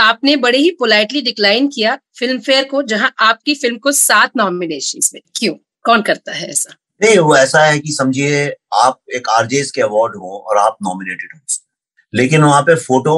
आपने 0.00 0.36
बड़े 0.36 0.58
ही 0.58 0.70
पोलाइटली 0.70 1.20
डिक्लाइन 1.22 1.68
किया 1.68 1.98
फ़िल्म 2.18 2.40
फेयर 2.40 2.64
को 2.64 2.82
जहाँ 2.84 3.12
आपकी 3.20 3.54
फ़िल्म 3.54 3.78
को 3.78 3.92
सात 3.92 4.30
नॉमिनेशन 4.36 5.00
में। 5.14 5.20
क्यों? 5.36 5.54
कौन 5.84 6.02
करता 6.02 6.32
है 6.32 6.48
ऐसा? 6.50 6.74
नहीं 7.02 7.18
वो 7.18 7.36
ऐसा 7.36 7.64
है 7.64 7.78
कि 7.78 7.92
समझिए 7.92 8.46
आप 8.74 8.98
एक 9.14 9.28
आरजेस 9.28 9.70
के 9.70 9.82
अवार्ड 9.82 10.16
हो 10.16 10.36
और 10.48 10.58
आप 10.58 10.76
नॉमिनेटेड 10.82 11.34
हो 11.34 11.40
लेकिन 12.12 12.42
वहाँ 12.42 12.62
पे 12.62 12.74
फ़ोटो 12.76 13.14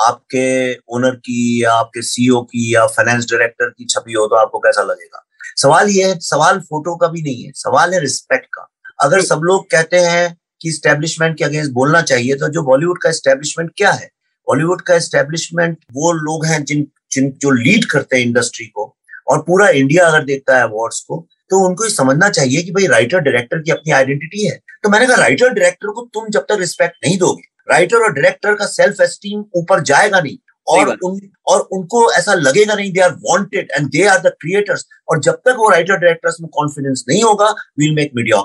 आपके 0.00 0.74
ओनर 0.94 1.14
की 1.16 1.62
या 1.62 1.72
आपके 1.72 2.02
सीईओ 2.02 2.40
की 2.42 2.74
या 2.74 2.86
फाइनेंस 2.86 3.24
डायरेक्टर 3.30 3.68
की 3.68 3.84
छपी 3.84 4.12
हो 4.12 4.26
तो 4.26 4.36
आपको 4.36 4.58
कैसा 4.58 4.82
लगेगा? 4.82 5.24
सवाल 5.56 5.88
ये 5.90 6.04
है 6.04 6.18
सवाल 6.20 6.60
फ़ोटो 6.60 6.94
का 6.96 7.08
भी 7.08 7.22
नहीं 7.22 7.44
है 7.44 7.52
सवाल 7.56 7.94
है 7.94 8.00
रिस्पेक्ट 8.00 8.46
का। 8.54 8.66
अगर 8.98 9.22
सब 9.22 9.40
लोग 9.44 9.70
कहते 9.70 9.98
हैं 9.98 10.36
कि 10.60 10.72
स्टेब्लिशमेंट 10.72 11.36
के 11.38 11.44
अगेंस्ट 11.44 11.72
बोलना 11.72 12.02
चाहिए 12.02 12.34
तो 12.34 12.48
जो 12.48 12.62
बॉलीवुड 12.62 13.02
का 13.02 13.10
स्टेब्लिशमेंट 13.12 13.70
क्या 13.76 13.90
है? 13.92 14.10
बॉलीवुड 14.48 14.80
का 14.80 14.98
स्टेब्लिशमेंट 14.98 15.78
वो 15.92 16.12
लोग 16.12 16.46
हैं 16.46 16.64
जिन 16.64 16.86
जिन 17.12 17.30
जो 17.30 17.50
लीड 17.50 17.84
करते 17.84 18.16
हैं 18.16 18.24
इंडस्ट्री 18.26 18.66
को 18.66 18.96
और 19.30 19.38
पूरा 19.38 19.68
इंडिया 19.68 20.06
अगर 20.06 20.24
देखता 20.24 20.56
है 20.56 20.62
अवार्ड्स 20.62 21.00
को 21.00 21.26
तो 21.50 21.66
उनको 21.66 21.84
ये 21.84 21.90
समझना 21.90 22.28
चाहिए 22.28 22.62
कि 22.62 22.70
भाई 22.70 22.86
राइटर 22.86 23.18
डायरेक्टर 23.18 23.58
की 23.58 23.70
अपनी 23.70 23.92
आइडेंटिटी 23.92 24.46
है। 24.46 24.60
तो 24.82 24.88
मैंने 24.88 25.06
कहा 25.06 25.16
राइटर 25.16 25.48
डायरेक्टर 25.48 25.88
को 25.88 26.02
तुम 26.14 26.28
जब 26.28 26.40
तक 26.40 26.56
रिस्पेक्ट 26.60 26.96
नहीं 27.06 27.18
दोगे 27.18 27.42
राइटर 27.72 27.96
और 27.96 28.12
डायरेक्टर 28.12 28.54
का 28.54 28.66
सेल्फ 28.66 29.00
एस्टीम 29.00 29.44
ऊपर 29.56 29.80
जाएगा 29.82 30.20
नहीं 30.20 30.36
और 30.68 30.96
उन 31.04 31.20
और 31.46 31.60
उनको 31.60 32.12
ऐसा 32.12 32.34
लगेगा 32.34 32.74
नहीं 32.74 32.92
they 32.92 33.00
are 33.00 33.10
wanted 33.10 33.70
and 33.76 33.88
they 33.88 34.06
are 34.06 34.18
the 34.18 34.32
creators 34.40 34.86
और 35.08 35.20
जब 35.20 35.32
तक 35.32 35.54
वो 35.58 35.68
राइटर 35.68 35.96
डायरेक्टर्स 35.96 36.36
में 36.40 36.48
कॉन्फिडेंस 36.54 37.04
नहीं 37.08 37.22
होगा 37.22 37.50
विल 37.78 37.94
मेक 37.94 38.10
मीडिया 38.16 38.38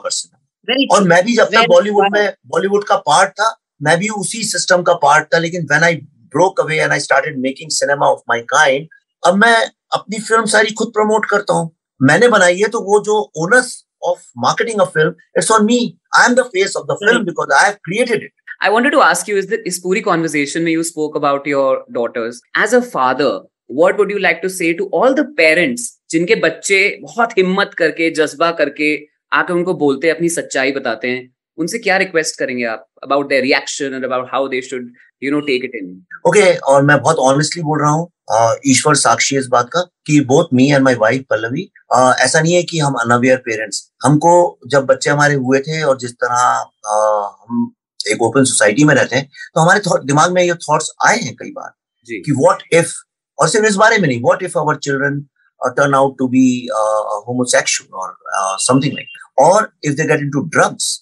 और 0.94 1.04
मैं 1.04 1.26
भी 1.26 1.36
जब 1.36 1.46
तक 1.46 1.66
बॉलीवुड 1.68 2.18
में 2.18 2.34
बॉलीवुड 2.48 2.84
का 2.84 2.96
पार्ट 2.96 3.30
था 3.30 3.50
मैं 3.84 3.98
भी 4.00 4.10
उसी 4.10 4.44
सिस्टम 4.44 4.82
का 4.82 4.94
पार्ट 4.94 5.34
था 5.34 5.38
लेकिन 5.38 5.62
when 5.62 5.84
I 5.84 5.96
broke 6.36 6.60
away 6.60 6.80
and 6.80 6.92
I 6.92 7.00
started 7.00 7.40
making 7.40 7.72
cinema 7.72 8.08
of 8.08 8.20
my 8.30 8.42
kind 8.42 8.88
अब 9.28 9.36
मैं 9.36 9.56
अपनी 9.94 10.20
फ़िल्म 10.20 10.46
सारी 10.46 10.74
खुद 10.74 10.88
प्रमोट 10.88 11.26
करता 11.26 11.54
हूँ। 11.54 11.76
मैंने 12.02 12.28
बनाई 12.28 12.58
है 12.58 12.68
तो 12.68 12.80
वो 12.80 13.04
जो 13.04 13.32
owners 13.38 13.86
of 14.04 14.20
marketing 14.38 14.82
a 14.82 14.86
film 14.86 15.14
it's 15.38 15.52
on 15.52 15.66
me 15.66 16.00
I 16.16 16.26
am 16.26 16.36
the 16.36 16.40
face 16.40 16.76
of 16.76 16.86
the 16.86 16.92
film 16.92 17.24
because 17.26 17.54
I 17.54 17.66
have 17.66 17.74
created 17.74 18.24
it 18.24 18.32
I 18.64 18.70
wanted 18.70 18.92
to 18.92 19.02
ask 19.02 19.28
you 19.28 19.38
is 19.38 19.48
that 19.48 19.66
is 19.66 19.80
puri 19.80 20.02
conversation 20.02 20.64
where 20.64 20.70
you 20.70 20.84
spoke 20.84 21.16
about 21.16 21.46
your 21.46 21.84
daughters. 21.92 22.40
As 22.56 22.74
a 22.74 22.82
father, 22.82 23.42
what 23.68 23.98
would 23.98 24.10
you 24.10 24.20
like 24.20 24.42
to 24.42 24.50
say 24.50 24.74
to 24.74 24.88
all 25.00 25.14
the 25.14 25.26
parents 25.40 25.88
जिनके 26.10 26.36
बच्चे 26.36 27.00
बहुत 27.02 27.38
हिम्मत 27.38 27.72
करके 27.78 28.10
जज्बा 28.12 28.52
करके 28.52 28.90
आके 29.34 29.54
उनको 29.54 29.74
बोलते 29.74 30.08
हैं 30.08 30.16
अपनी 30.16 30.30
सच्चाई 30.30 30.72
बताते 30.72 31.08
हैं? 31.08 31.35
उनसे 31.58 31.80
क्या 31.80 31.98
रिक्वेस्ट 31.98 32.40
करेंगे 32.40 32.64
आप 32.66 32.88
about 33.04 33.30
their 33.30 33.44
reaction 33.44 33.94
and 33.94 34.06
about 34.06 34.28
how 34.32 34.48
they 34.48 34.62
should 34.62 34.92
you 35.24 35.32
know 35.32 35.40
take 35.42 35.64
it 35.64 35.76
in 35.76 35.94
okay 36.28 36.54
और 36.66 36.82
मैं 36.84 37.00
बहुत 37.00 37.18
ऑनेस्टली 37.26 37.64
बोल 37.64 37.82
रहा 37.82 37.92
हूँ 37.92 38.12
ईश्वर 38.68 38.96
साक्षी 38.96 39.38
इस 39.38 39.48
बात 39.48 39.70
का 39.70 39.82
कि 40.06 40.20
both 40.26 40.54
me 40.54 40.70
and 40.72 40.84
my 40.84 40.96
wife 40.96 41.26
Pallavi 41.30 41.70
ऐसा 41.96 42.42
नहीं 42.42 42.54
है 42.54 42.64
कि 42.64 42.80
हम 42.80 42.94
अनअवेयर 43.02 43.38
पेरेंट्स 43.46 43.90
हमको 44.06 44.36
जब 44.68 44.86
बच्चे 44.86 45.10
हमारे 45.10 45.36
हुए 45.36 45.60
थे 45.60 45.82
और 45.84 45.98
जिस 45.98 46.14
तरह 46.14 46.64
uh, 46.88 47.26
हम 47.42 47.72
एक 48.06 48.22
ओपन 48.22 48.44
सोसाइटी 48.44 48.84
में 48.84 48.94
रहते 48.96 49.16
हैं 49.16 49.28
तो 49.56 49.62
हमारे 49.62 50.06
दिमाग 50.06 50.32
में 50.32 50.42
ये 50.44 50.54
थॉट्स 50.64 50.92
आए 51.08 51.20
हैं 51.20 51.36
कई 51.36 51.52
बार 51.52 51.72
कि 52.08 52.32
व्हाट 52.32 52.64
इफ़ 52.74 52.94
और 53.40 53.50
सिर्फ़ 53.50 53.68
इस 53.68 53.76
बारे 53.76 53.98
में 53.98 54.08
नहीं 54.08 54.22
what 54.22 54.44
if 54.44 54.58
our 54.60 54.76
children 54.78 55.20
turn 55.62 55.96
out 55.96 56.18
to 56.18 56.28
be 56.28 56.46
homosexual 56.72 58.00
और 58.00 58.58
समथिंग 58.60 58.94
लाइक 58.94 59.42
और 59.42 59.72
if 59.84 59.96
they 59.96 60.08
get 60.08 60.20
into 60.20 60.42
drugs 60.50 60.94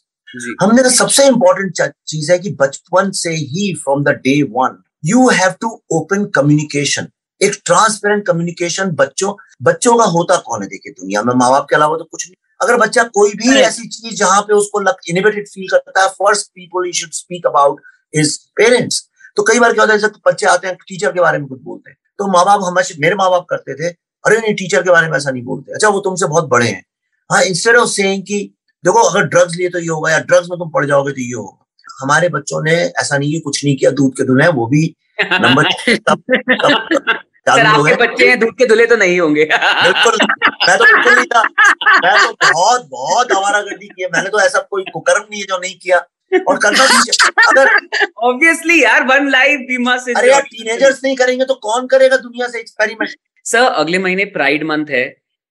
हमने 0.61 0.89
सबसे 0.89 1.25
इंपॉर्टेंट 1.27 1.91
चीज़ 2.07 2.31
है 2.31 2.37
कि 2.39 2.51
बचपन 2.59 3.11
से 3.11 3.29
ही 3.29 3.73
from 3.75 4.03
the 4.03 4.09
day 4.23 4.41
one 4.51 4.81
you 5.05 5.27
have 5.29 5.51
to 5.61 5.69
open 5.91 6.25
communication 6.25 7.07
एक 7.41 7.59
ट्रांसपेरेंट 7.65 8.25
कम्युनिकेशन 8.27 8.91
बच्चों 8.91 9.33
बच्चों 9.61 9.97
का 9.97 10.03
होता 10.05 10.37
कौन 10.37 10.61
है 10.61 10.67
देखिए 10.67 10.91
दुनिया 10.91 11.23
में? 11.23 11.33
माँ 11.33 11.49
बाप 11.51 11.67
के 11.69 11.75
अलावा 11.75 11.97
तो 11.97 12.03
कुछ 12.03 12.27
नहीं। 12.27 12.35
अगर 12.61 12.77
बच्चा 12.77 13.03
कोई 13.03 13.31
भी 13.33 13.55
ऐसी 13.61 13.87
चीज़ 13.87 14.15
जहाँ 14.15 14.41
पे 14.41 14.53
उसको 14.53 14.81
इनिवेटेड 15.09 15.47
फील 15.47 15.67
करता 15.71 16.01
है 16.01 16.07
first 16.09 16.47
people 16.47 16.85
you 16.87 16.93
should 16.93 17.11
speak 17.13 17.47
about 17.47 17.81
his 18.13 18.37
parents 18.55 19.07
तो 19.37 19.43
कई 19.43 19.59
बार 19.59 19.73
क्या 19.73 19.83
होता 19.83 19.93
है 19.93 19.99
जब 19.99 20.13
बच्चे 20.27 20.45
आते 20.45 20.67
हैं 20.67 20.75
टीचर 20.87 21.11
के 21.11 21.19
बारे 21.19 21.37
में 21.37 21.47
कुछ 21.47 21.61
बोलते 21.61 21.89
हैं। 21.89 21.97
तो 22.19 22.27
माँ 22.27 22.45
बाप 22.45 22.63
हमेशा 22.63 22.95
मेरे 22.99 23.15
माँ 23.15 23.29
बाप 23.31 23.45
करते 23.49 23.73
थे 23.73 23.93
अरे 24.23 24.37
नहीं 24.37 24.53
टीचर 24.55 24.83
के 24.83 24.89
बारे 24.89 25.07
में 25.09 25.17
ऐसा 25.17 25.31
नहीं 25.31 25.43
बोलते। 25.43 25.73
अच्छा 25.73 25.89
वो 25.89 25.99
तुमसे 25.99 26.27
बहुत 26.27 26.49
बड़े 26.49 26.67
हैं। 26.67 26.83
हाँ 27.29 27.43
इंस्टेड 27.43 27.75
ऑफ़ 27.75 27.89
सेइंग 27.89 28.23
कि 28.23 28.39
देखो 28.83 28.99
अगर 29.09 29.27
ड्रग्स 29.27 29.55
लिए 29.57 29.69
तो 29.69 29.79
ये 29.79 29.87
होगा 29.87 30.11
या 30.11 30.19
ड्रग्स 30.19 30.47
में 30.51 30.57
तुम 30.59 30.69
पड़ 30.69 30.85
जाओगे 30.85 31.11
तो 31.11 31.21
ये 31.21 31.33
होगा। 31.33 31.65
हमारे 32.01 32.29
बच्चों 32.29 32.63
ने 32.63 32.71
ऐसा 32.71 33.17
नहीं 33.17 33.31
कि 33.31 33.39
कुछ 33.39 33.63
नहीं 33.65 33.75
किया 33.77 33.91
दूध 33.91 34.13
के 34.13 34.23
दुनिया 34.23 34.49
वो 34.49 34.65
भी 34.67 34.83
नंबर 35.21 35.69
सर 37.47 37.65
आपके 37.65 37.95
बच्चे 37.95 38.27
हैं 38.27 38.39
दूध 38.39 38.53
के 38.57 38.65
धुले 38.67 38.85
तो 38.85 38.95
नहीं 38.95 39.19
होंगे। 39.19 39.43
बिल्कुल 39.45 40.17
मैं 40.67 40.77
तो 40.77 40.85
बिल्कुल 40.85 41.15
नहीं 41.15 41.25
था। 41.25 41.41
मैं 42.03 42.13
तो 42.19 42.31
बहुत 42.43 42.87
बहुत 42.91 43.31
आवारागर्दी 43.31 43.87
की 43.87 44.05
मैंने 44.05 44.29
तो 44.29 44.39
ऐसा 44.39 44.59
कोई 44.69 44.83
कुकर्म 44.93 45.23
नहीं 45.31 45.41
है 45.41 45.45
जो 45.47 45.57
नहीं 45.57 45.75
किया। 45.75 45.97
और 46.49 46.57
करना 46.57 46.85
भी 46.85 46.97
अगर 47.47 47.67
ऑब्वियसली 48.27 48.81
यार 48.83 49.03
वन 49.07 49.27
लाइफ 49.29 49.59
बीमा 49.67 49.97
से 49.97 50.13
अरे 50.13 50.29
यार 50.31 50.41
टीनेजर्स 50.43 51.01
नहीं 51.03 51.15
करेंगे 51.15 51.45
तो 51.45 51.53
कौन 51.63 51.87
करेगा 51.87 52.17
दुनिया 52.17 52.47
से 52.47 52.59
एक्सपेरिमेंट 52.59 53.09
सर 53.45 53.65
अगले 53.83 53.97
महीने 53.99 54.25
प्राइड 54.37 54.63
मंथ 54.67 54.85
है 54.89 55.03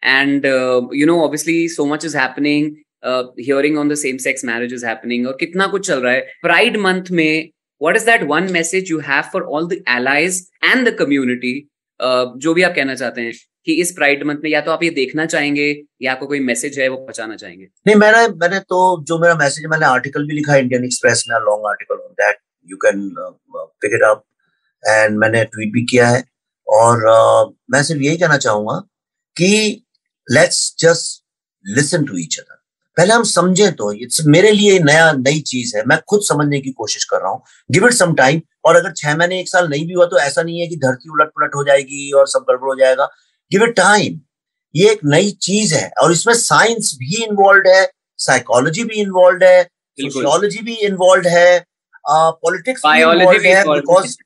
and 0.03 0.47
you 0.95 1.07
know 1.07 1.21
obviously 1.25 1.69
so 1.69 1.87
much 1.87 2.05
is 2.05 2.17
happening 2.19 2.71
hearing 3.05 3.79
on 3.79 3.89
the 3.89 3.95
same 4.05 4.17
sex 4.27 4.45
marriage 4.45 4.75
is 4.75 4.87
happening 4.87 5.27
और 5.27 5.37
कितना 5.41 5.67
कुछ 5.67 5.87
चल 5.87 6.01
रहा 6.01 6.13
है। 6.13 6.21
प्राइड 6.43 6.77
मंथ 6.81 7.11
में 7.11 7.51
what 7.81 7.97
is 7.99 8.05
that 8.07 8.25
one 8.27 8.45
message 8.55 8.91
you 8.91 8.99
have 9.05 9.31
for 9.31 9.41
all 9.45 9.65
the 9.71 9.77
allies 9.93 10.37
and 10.67 10.89
the 10.89 10.93
community? 10.99 11.55
जो 12.45 12.53
भी 12.55 12.63
आप 12.63 12.75
कहना 12.75 12.95
चाहते 12.95 13.21
हैं 13.21 13.33
कि 13.67 13.75
इस 13.81 13.91
प्राइड 13.93 14.23
मंथ 14.27 14.45
में 14.45 14.51
या 14.51 14.61
तो 14.61 14.71
आप 14.71 14.83
ये 14.83 14.91
देखना 14.91 15.25
चाहेंगे 15.27 15.67
या 16.03 16.13
आपको 16.13 16.27
कोई 16.27 16.41
मैसेज 16.41 16.79
है 16.81 16.89
वो 16.89 16.97
पहुंचाना 16.97 17.37
चाहेंगे। 17.37 17.65
नहीं 17.87 17.97
मैंने 17.97 18.27
मैंने 18.37 18.59
तो 18.61 18.79
जो 19.09 19.19
मेरा 19.19 19.35
मैसेज 19.35 19.67
मैंने 19.71 19.87
आर्टिकल 19.87 20.27
भी 20.29 20.35
लिखा 20.37 20.57
इंडियन 20.57 20.85
एक्सप्रेस 20.85 21.25
में 21.31 21.37
long 21.47 21.67
article 21.69 22.05
on 22.05 22.13
that 22.21 22.39
you 22.71 22.77
can 22.85 23.09
pick 23.57 23.95
it 23.95 24.03
up 24.11 24.25
and 24.83 25.19
मैंने 25.19 25.45
ट्वीट 25.45 25.73
भी 25.73 25.85
किया 25.91 26.09
है। 26.09 26.25
और 26.67 27.05
uh, 27.11 27.55
मैं 27.71 27.83
सिर्फ़ 27.83 28.03
यही 28.03 28.17
कहना 28.17 28.37
चाहूँगा 28.39 28.79
कि 29.37 29.85
let's 30.29 30.75
just 30.81 31.23
listen 31.65 32.05
to 32.05 32.19
each 32.19 32.39
other 32.39 32.62
पहले 32.97 33.15
हम 33.15 33.23
समझे 33.25 33.71
तो 33.73 33.93
इट्स 33.95 34.21
मेरे 34.27 34.51
लिए 34.53 34.79
नया 34.81 35.11
नई 35.13 35.41
चीज़ 35.47 35.77
है। 35.77 35.83
मैं 35.87 35.99
खुद 36.09 36.21
समझने 36.25 36.61
की 36.61 36.71
कोशिश 36.73 37.05
कर 37.05 37.21
रहा 37.23 37.31
हूँ। 37.31 37.43
गिव 37.71 37.87
इट 37.87 37.93
सम 37.95 38.15
टाइम 38.15 38.41
और 38.65 38.77
अगर 38.77 38.93
छह 38.97 39.17
महीने 39.17 39.41
एक 39.41 39.49
साल 39.49 39.69
नहीं 39.69 39.87
भी 39.87 39.95
हुआ 39.95 40.07
तो 40.07 40.19
ऐसा 40.21 40.43
नहीं 40.43 40.61
है 40.61 40.67
कि 40.69 40.77
धरती 40.85 41.11
उलट 41.11 41.29
पुलट 41.29 41.55
हो 41.57 41.65
जाएगी 41.65 42.11
और 42.13 42.29
सब 42.29 42.45
गड़बड़ 42.51 42.69
हो 42.69 42.75
जाएगा। 42.81 43.09
गिव 43.51 43.65
इट 43.65 43.75
टाइम 43.77 44.21
ये 44.75 44.91
एक 44.91 45.01
नई 45.07 45.31
चीज़ 45.43 45.75
है 45.75 45.91
और 46.03 46.13
इसमें 46.13 46.35
साइंस 46.35 46.97
भी 46.99 47.23
इन्वॉल्व 47.25 47.69
है 47.69 47.85
साइकोलॉजी 48.19 48.85
भी 48.85 49.01
इन्वॉल्व 49.01 49.45
है 49.45 49.63
सोशियोलॉजी 49.63 50.63
भी 50.65 50.75
इन्वॉल्व 50.87 51.29
है 51.29 51.65
पॉलिटिक्स 52.07 52.83
भी 52.87 53.39
बिकॉज़ 53.65 54.17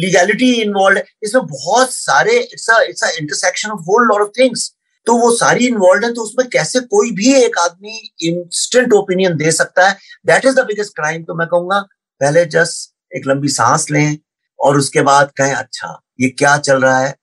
लीगैलिटी 0.00 0.52
इन्वॉल्व 0.52 0.96
है 0.96 1.04
इसमें 1.22 1.46
बहुत 1.46 1.92
सारे 1.92 2.38
it's 2.38 2.68
it's 2.88 3.18
intersection 3.20 3.70
of 3.70 3.80
whole 3.88 4.06
lot 4.06 4.20
of 4.20 4.30
things 4.38 4.70
तो 5.06 5.16
वो 5.16 5.30
सारी 5.36 5.66
इन्वॉल्व 5.66 6.04
है 6.04 6.12
तो 6.14 6.22
उसमें 6.22 6.48
कैसे 6.48 6.80
कोई 6.80 7.10
भी 7.12 7.32
एक 7.34 7.58
आदमी 7.58 7.98
इंस्टेंट 8.28 8.92
ओपिनियन 8.92 9.36
दे 9.36 9.52
सकता 9.52 9.88
है? 9.88 9.96
That 10.26 10.44
is 10.46 10.54
the 10.56 10.64
biggest 10.66 10.94
crime 10.96 11.22
तो 11.24 11.34
मैं 11.34 11.46
कहूँगा, 11.48 11.80
पहले 12.20 12.44
जस्ट 12.46 13.16
एक 13.16 13.26
लंबी 13.26 13.48
सांस 13.50 13.90
लें, 13.90 14.18
और 14.58 14.78
उसके 14.78 15.02
बाद 15.02 15.30
कहें 15.36 15.54
अच्छा 15.54 16.00
ये 16.20 16.28
क्या 16.30 16.56
चल 16.58 16.80
रहा 16.82 16.98
है? 16.98 17.14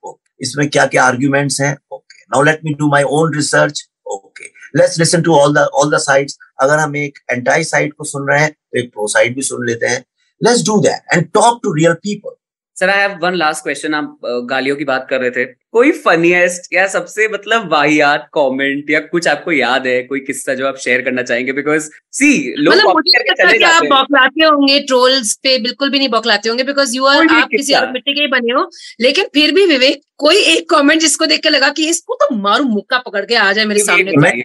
इसमें 0.41 0.69
क्या 0.69 0.85
क्या 0.85 1.03
आर्ग्यूमेंट्स 1.03 1.59
हैं? 1.61 1.75
Okay 1.91 2.23
now 2.25 2.43
let 2.43 2.61
me 2.65 2.73
do 2.73 2.89
my 2.91 3.03
own 3.03 3.33
research 3.35 3.83
okay 4.07 4.45
let's 4.77 4.97
listen 4.99 5.21
to 5.21 5.35
all 5.35 5.53
the 5.53 5.67
all 5.73 5.91
the 5.91 5.99
sides 6.01 6.37
अगर 6.61 6.79
हम 6.79 6.95
एक 6.95 7.19
एंटाई 7.31 7.63
साइड 7.63 7.93
को 7.93 8.03
सुन 8.05 8.29
रहे 8.29 8.41
हैं 8.41 8.51
तो 8.51 8.79
एक 8.79 8.91
प्रो 8.93 9.07
साइड 9.07 9.35
भी 9.35 9.41
सुन 9.43 9.65
लेते 9.67 9.87
हैं. 9.87 10.03
Let's 10.41 10.65
do 10.65 10.79
that 10.81 11.13
and 11.13 11.31
talk 11.33 11.59
to 11.63 11.73
real 11.73 11.93
people 12.03 12.35
sir 12.77 12.89
I 12.89 12.99
have 12.99 13.17
one 13.21 13.35
last 13.35 13.63
question 13.63 13.93
आप 13.93 14.19
गालियों 14.49 14.75
की 14.75 14.83
बात 14.83 15.07
कर 15.09 15.21
रहे 15.21 15.29
थे। 15.31 15.45
कोई 15.45 15.91
फनीएस्ट 15.91 16.73
या 16.73 16.85
सबसे 16.87 17.27
मतलब 17.27 17.71
वाहियात 17.71 18.27
कमेंट 18.33 18.89
या 18.89 18.99
कुछ 18.99 19.27
आपको 19.27 19.51
याद 19.51 19.87
है? 19.87 20.01
कोई 20.03 20.19
किस्सा 20.19 20.53
जो 20.53 20.67
आप 20.67 20.77
शेयर 20.77 21.01
करना 21.01 21.23
चाहेंगे? 21.23 21.53
बिकॉज़ 21.53 21.89
सी 22.11 22.53
लोग 22.57 22.73
मतलब 22.73 23.63
आप 23.63 23.85
बौखलाते 23.85 24.43
होंगे 24.45 24.79
ट्रोल्स 24.79 25.33
पे 25.43 25.57
बिल्कुल 25.57 25.89
भी 25.89 25.97
नहीं 25.97 26.09
बौखलाते 26.09 26.49
होंगे 26.49 26.63
बिकॉज़ 26.63 26.95
यू 26.95 27.05
आर 27.05 27.27
आप 27.27 27.47
किसी 27.51 27.73
और 27.73 27.91
मिट्टी 27.91 28.13
के 28.13 28.21
ही 28.21 28.27
बने 28.27 28.53
हो। 28.53 28.69
लेकिन 28.99 29.25
फिर 29.33 29.51
भी 29.51 29.65
विवेक 29.65 30.01
कोई 30.17 30.35
एक 30.35 30.69
कमेंट 30.69 31.01
जिसको 31.01 31.25
देख 31.25 31.41
के 31.41 31.49
लगा 31.49 31.69
कि 31.69 31.89
इसको 31.89 32.15
तो 32.15 32.35
मारू 32.35 32.63
मुक्का 32.63 32.97
पकड़ 32.97 33.25
के 33.25 33.35
आ 33.35 33.51
जाए 33.53 33.65
मेरे 33.65 33.79
सामने। 33.79 34.37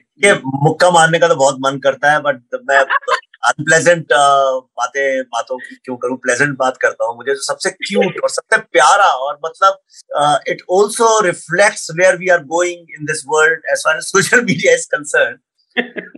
मुक्का 0.62 0.90
मारने 0.90 1.18
का 1.18 1.28
तो 1.28 1.34
बहुत 1.34 1.56
मन 1.60 1.78
करता 1.78 2.12
है 2.12 2.20
बट 2.20 2.42
मैं 2.70 2.84
अनप्लेजेंट 3.42 4.02
uh, 4.04 4.60
बातें 4.78 5.22
बातों 5.24 5.56
की 5.58 5.74
क्यों 5.74 5.96
करूँ? 5.96 6.16
प्लेजेंट 6.16 6.56
बात 6.58 6.76
करता 6.76 7.04
हूँ। 7.04 7.16
मुझे 7.16 7.34
सबसे 7.36 7.70
क्यूट 7.70 8.20
और 8.22 8.30
सबसे 8.30 8.58
प्यारा 8.72 9.08
और 9.24 9.38
मतलब 9.46 10.42
it 10.48 10.62
also 10.70 11.18
reflects 11.26 11.88
where 11.98 12.16
we 12.16 12.28
are 12.28 12.44
going 12.54 12.94
in 12.98 13.04
this 13.04 13.22
world 13.28 13.70
as 13.72 13.82
far 13.84 13.96
as 13.96 14.02
social 14.04 14.44
media 14.44 14.74
is 14.74 14.86
concern 14.86 15.36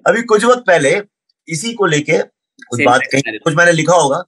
अभी 0.07 0.23
कुछ 0.23 0.45
वक्त 0.45 0.63
पहले 0.67 1.01
इसी 1.49 1.73
को 1.75 1.87
लेके 1.87 2.19
कुछ 2.19 2.85
बात 2.85 3.01
कही 3.13 3.39
कुछ 3.39 3.55
मैंने 3.55 3.73
लिखा 3.73 3.95
होगा 3.95 4.23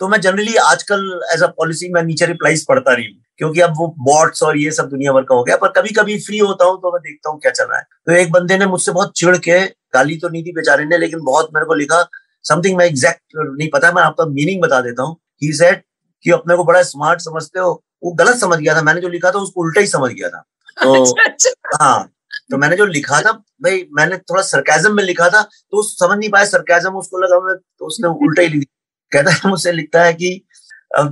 तो 0.00 0.08
मैं 0.08 0.20
जनरली 0.20 0.54
आजकल 0.56 1.00
एज 1.34 1.42
अ 1.42 1.46
पॉलिसी 1.56 1.88
मैं 1.92 2.02
नीचे 2.02 2.26
रिप्लाईज 2.26 2.64
पढ़ता 2.66 2.96
नहीं 2.96 3.08
हूँ 3.08 3.22
क्योंकि 3.38 3.60
अब 3.60 3.74
वो 3.78 3.86
बॉट्स 3.98 4.42
और 4.42 4.56
ये 4.58 4.70
सब 4.70 4.88
दुनिया 4.88 5.12
भर 5.12 5.22
का 5.22 5.34
हो 5.34 5.42
गया 5.44 5.56
पर 5.56 5.68
कभी 5.72 5.88
कभी 5.94 6.18
फ्री 6.20 6.38
होता 6.38 6.64
हूँ 6.64 6.76
तो 6.82 6.92
मैं 6.92 7.00
देखता 7.02 7.30
हूँ 7.30 7.40
क्या 7.40 7.52
चल 7.52 7.64
रहा 7.64 7.78
है। 7.78 7.84
तो 8.06 8.12
एक 8.12 8.32
बंदे 8.32 8.58
ने 8.58 8.66
मुझसे 8.66 8.92
बहुत 8.92 9.12
चिड़ 9.16 9.36
के 9.38 9.58
गाली 9.94 10.16
तो 10.18 10.28
नहीं 10.28 10.42
दी 10.42 10.52
बेचारे 10.52 10.84
ने 10.84 10.98
लेकिन 10.98 11.20
बहुत 11.20 11.50
मेरे 11.54 11.66
को 11.66 11.74
लिखा 11.74 12.02
समथिंग 12.48 12.76
मैं 12.78 12.86
एग्जैक्ट 12.86 13.22
नहीं 13.36 13.68
पता 13.72 13.92
मैं 13.92 14.02
आपका 14.02 14.24
मीनिंग 14.26 14.62
बता 14.62 14.80
देता 14.80 15.02
हूँ। 15.02 15.16
ही 15.42 15.52
सेड 15.52 15.82
कि 16.24 16.30
अपने 16.30 16.56
को 16.56 16.64
बड़ा 16.64 16.82
स्मार्ट 16.82 17.20
समझते 17.20 17.60
हो। 17.60 17.72
वो 18.02 18.12
गलत 18.12 18.36
समझ 18.36 18.58
गया 18.58 18.74
था। 18.74 18.82
मैंने 18.82 19.00
जो 19.00 19.08
लिखा 19.08 19.30
था 19.30 19.38
उसको 19.38 19.60
उल्टा 19.60 19.80
ही 19.80 19.86
समझ 19.86 20.10
गया 20.12 20.28
था। 20.28 20.44
तो 20.82 20.94
अच्छा, 21.24 21.24
अच्छा। 21.24 21.84
हाँ 21.84 22.12
तो 22.50 22.56
मैंने 22.56 22.76
जो 22.76 22.84
लिखा 22.86 23.20
था 23.22 23.32
भाई 23.62 23.84
मैंने 23.92 24.16
थोड़ा 24.18 24.42
सरकाजम 24.42 24.94
में 24.96 25.02
लिखा 25.04 25.28
था 25.28 25.42
तो 25.42 25.82
समझ 25.82 26.18
नहीं 26.18 26.30
पाया 26.30 26.44
सरकाजम 26.44 26.96
उसको 26.96 27.18
लगा 27.18 27.40
मैं 27.40 27.56
तो 27.56 27.86
उसने 27.86 28.08
उल्टा 28.08 28.42
ही 28.42 28.48
लिख 28.48 28.68
कहता 29.12 29.32
है 29.32 29.50
मुझसे 29.50 29.72
लिखता 29.72 30.04
है 30.04 30.12
कि 30.12 30.30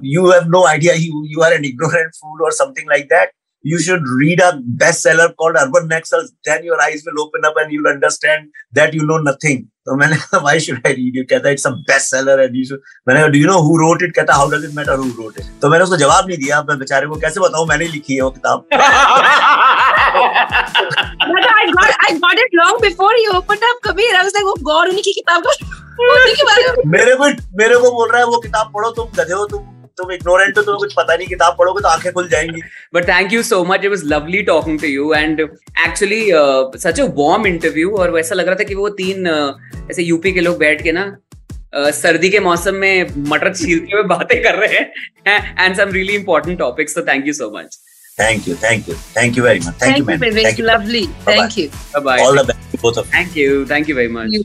you 0.04 0.30
have 0.30 0.44
no 0.46 0.64
idea 0.66 0.94
you 0.96 1.42
are 1.42 1.52
an 1.52 1.64
ignorant 1.64 2.14
fool 2.14 2.42
और 2.42 2.52
something 2.52 2.88
like 2.90 3.04
that 3.04 3.32
you 3.68 3.78
should 3.84 4.04
read 4.18 4.40
a 4.40 4.50
bestseller 4.80 5.28
called 5.34 5.56
Urban 5.60 5.88
Nexus. 5.92 6.26
Then 6.48 6.64
your 6.64 6.80
eyes 6.82 7.02
will 7.06 7.20
open 7.22 7.44
up 7.44 7.56
and 7.62 7.72
you'll 7.72 7.88
understand 7.92 8.50
that 8.78 8.94
you 8.94 9.06
know 9.06 9.16
nothing. 9.28 9.64
तो 9.86 9.96
मैंने 9.96 10.16
कहा 10.16 10.42
why 10.44 10.54
should 10.66 10.86
I 10.90 10.92
read 10.98 11.16
it? 11.20 11.28
कहता 11.30 11.50
it's 11.56 11.66
a 11.70 11.72
bestseller 11.88 12.36
and 12.44 12.56
you 12.60 12.64
should. 12.68 12.80
मैंने 13.08 13.20
कहा 13.20 13.32
do 13.32 13.40
you 13.42 13.48
know 13.50 13.58
who 13.66 13.74
wrote 13.80 14.04
it? 14.08 14.14
कहता 14.18 14.36
how 14.40 14.46
does 14.54 14.64
it 14.68 14.74
matter 14.78 14.96
who 15.02 15.08
wrote 15.18 15.40
it? 15.42 15.50
तो 15.62 15.70
मैंने 15.70 15.84
उसको 15.84 15.96
जवाब 16.04 16.28
नहीं 16.28 16.38
दिया 16.44 16.62
मैं 16.70 16.78
बेचारे 16.78 17.06
को 17.06 17.20
कैसे 17.26 17.40
बताऊँ 17.40 17.66
मैंने 17.68 17.88
लिखी 17.96 18.14
है 18.14 18.22
वो 18.22 18.30
किताब 18.38 18.66
But 21.34 21.44
I 21.52 21.64
got 21.76 21.90
I 22.08 22.12
got 22.24 22.38
it 22.44 22.54
long 22.58 22.76
before 22.82 23.14
he 23.20 23.28
opened 23.38 23.64
up 23.70 23.80
Kabir. 23.88 24.12
I 24.18 24.22
was 24.28 24.36
like 24.38 24.46
वो 24.50 24.54
गौर 24.70 24.88
उन्हीं 24.88 25.02
की 25.08 25.12
किताब 25.22 25.42
का 25.46 25.52
मेरे 26.94 27.14
को 27.16 27.28
मेरे 27.58 27.76
को 27.78 27.90
बोल 27.90 28.10
रहा 28.10 28.20
है 28.20 28.26
वो 28.26 28.38
किताब 28.40 28.70
पढ़ो 28.74 28.90
तुम 28.96 29.06
गधे 29.18 29.32
हो 29.32 29.44
तुम 29.52 29.75
तुम 29.98 30.12
इग्नोरेंट 30.12 30.58
हो 30.58 30.62
तुम्हें 30.62 30.78
कुछ 30.80 30.94
पता 30.94 31.16
नहीं 31.16 31.26
किताब 31.28 31.56
पढ़ोगे 31.58 31.82
तो 31.82 31.88
आँखें 31.88 32.12
खुल 32.12 32.28
जाएँगी 32.28 32.62
but 32.94 33.08
thank 33.08 33.32
you 33.32 33.42
so 33.42 33.62
much 33.64 33.84
it 33.84 33.90
was 33.90 34.02
lovely 34.12 34.42
talking 34.50 34.80
to 34.80 34.86
you 34.86 35.12
and 35.14 35.40
actually 35.40 36.22
such 36.80 37.00
a 37.00 37.04
warm 37.20 37.46
interview 37.46 37.90
और 37.96 38.10
वैसा 38.10 38.34
लग 38.34 38.46
रहा 38.46 38.56
था 38.60 38.64
कि 38.64 38.74
वो 38.74 38.88
तीन 39.00 39.28
uh, 39.30 39.90
ऐसे 39.90 40.02
यूपी 40.02 40.32
के 40.32 40.40
लोग 40.40 40.58
बैठ 40.58 40.82
के 40.82 40.92
ना 40.92 41.06
uh, 41.78 41.90
सर्दी 42.02 42.30
के 42.30 42.40
मौसम 42.50 42.74
में 42.84 43.24
मटर 43.30 43.54
छीलते 43.54 43.96
हुए 43.96 44.02
बातें 44.14 44.40
कर 44.42 44.58
रहे 44.66 44.78
हैं 44.78 45.64
and 45.64 45.76
some 45.76 45.92
really 45.98 46.14
important 46.14 46.58
topics 46.58 46.94
so 46.94 47.06
thank 47.08 47.26
you 47.26 47.32
so 47.42 47.50
much 47.58 47.78
Thank 48.18 48.46
you, 48.48 48.54
thank 48.54 48.86
you, 48.88 48.94
thank 49.14 49.36
you 49.36 49.42
very 49.42 49.58
much. 49.58 49.74
Thank, 49.76 49.80
thank 49.80 49.98
you, 49.98 50.04
man. 50.06 50.36
Thank 50.36 50.58
you. 50.58 50.64
Lovely. 50.64 51.02
Bye-bye. 51.06 51.34
Thank 51.34 51.58
you. 51.58 51.68
Bye 51.92 52.00
bye. 52.00 52.18
All 52.20 52.34
the 52.34 52.44
best, 52.44 52.80
both 52.80 52.96
of 52.96 53.04
you. 53.04 53.12
Thank 53.12 53.36
you. 53.36 53.66
Thank 53.66 53.88
you 53.88 53.94
very 53.94 54.08
much. 54.08 54.30
You. 54.30 54.44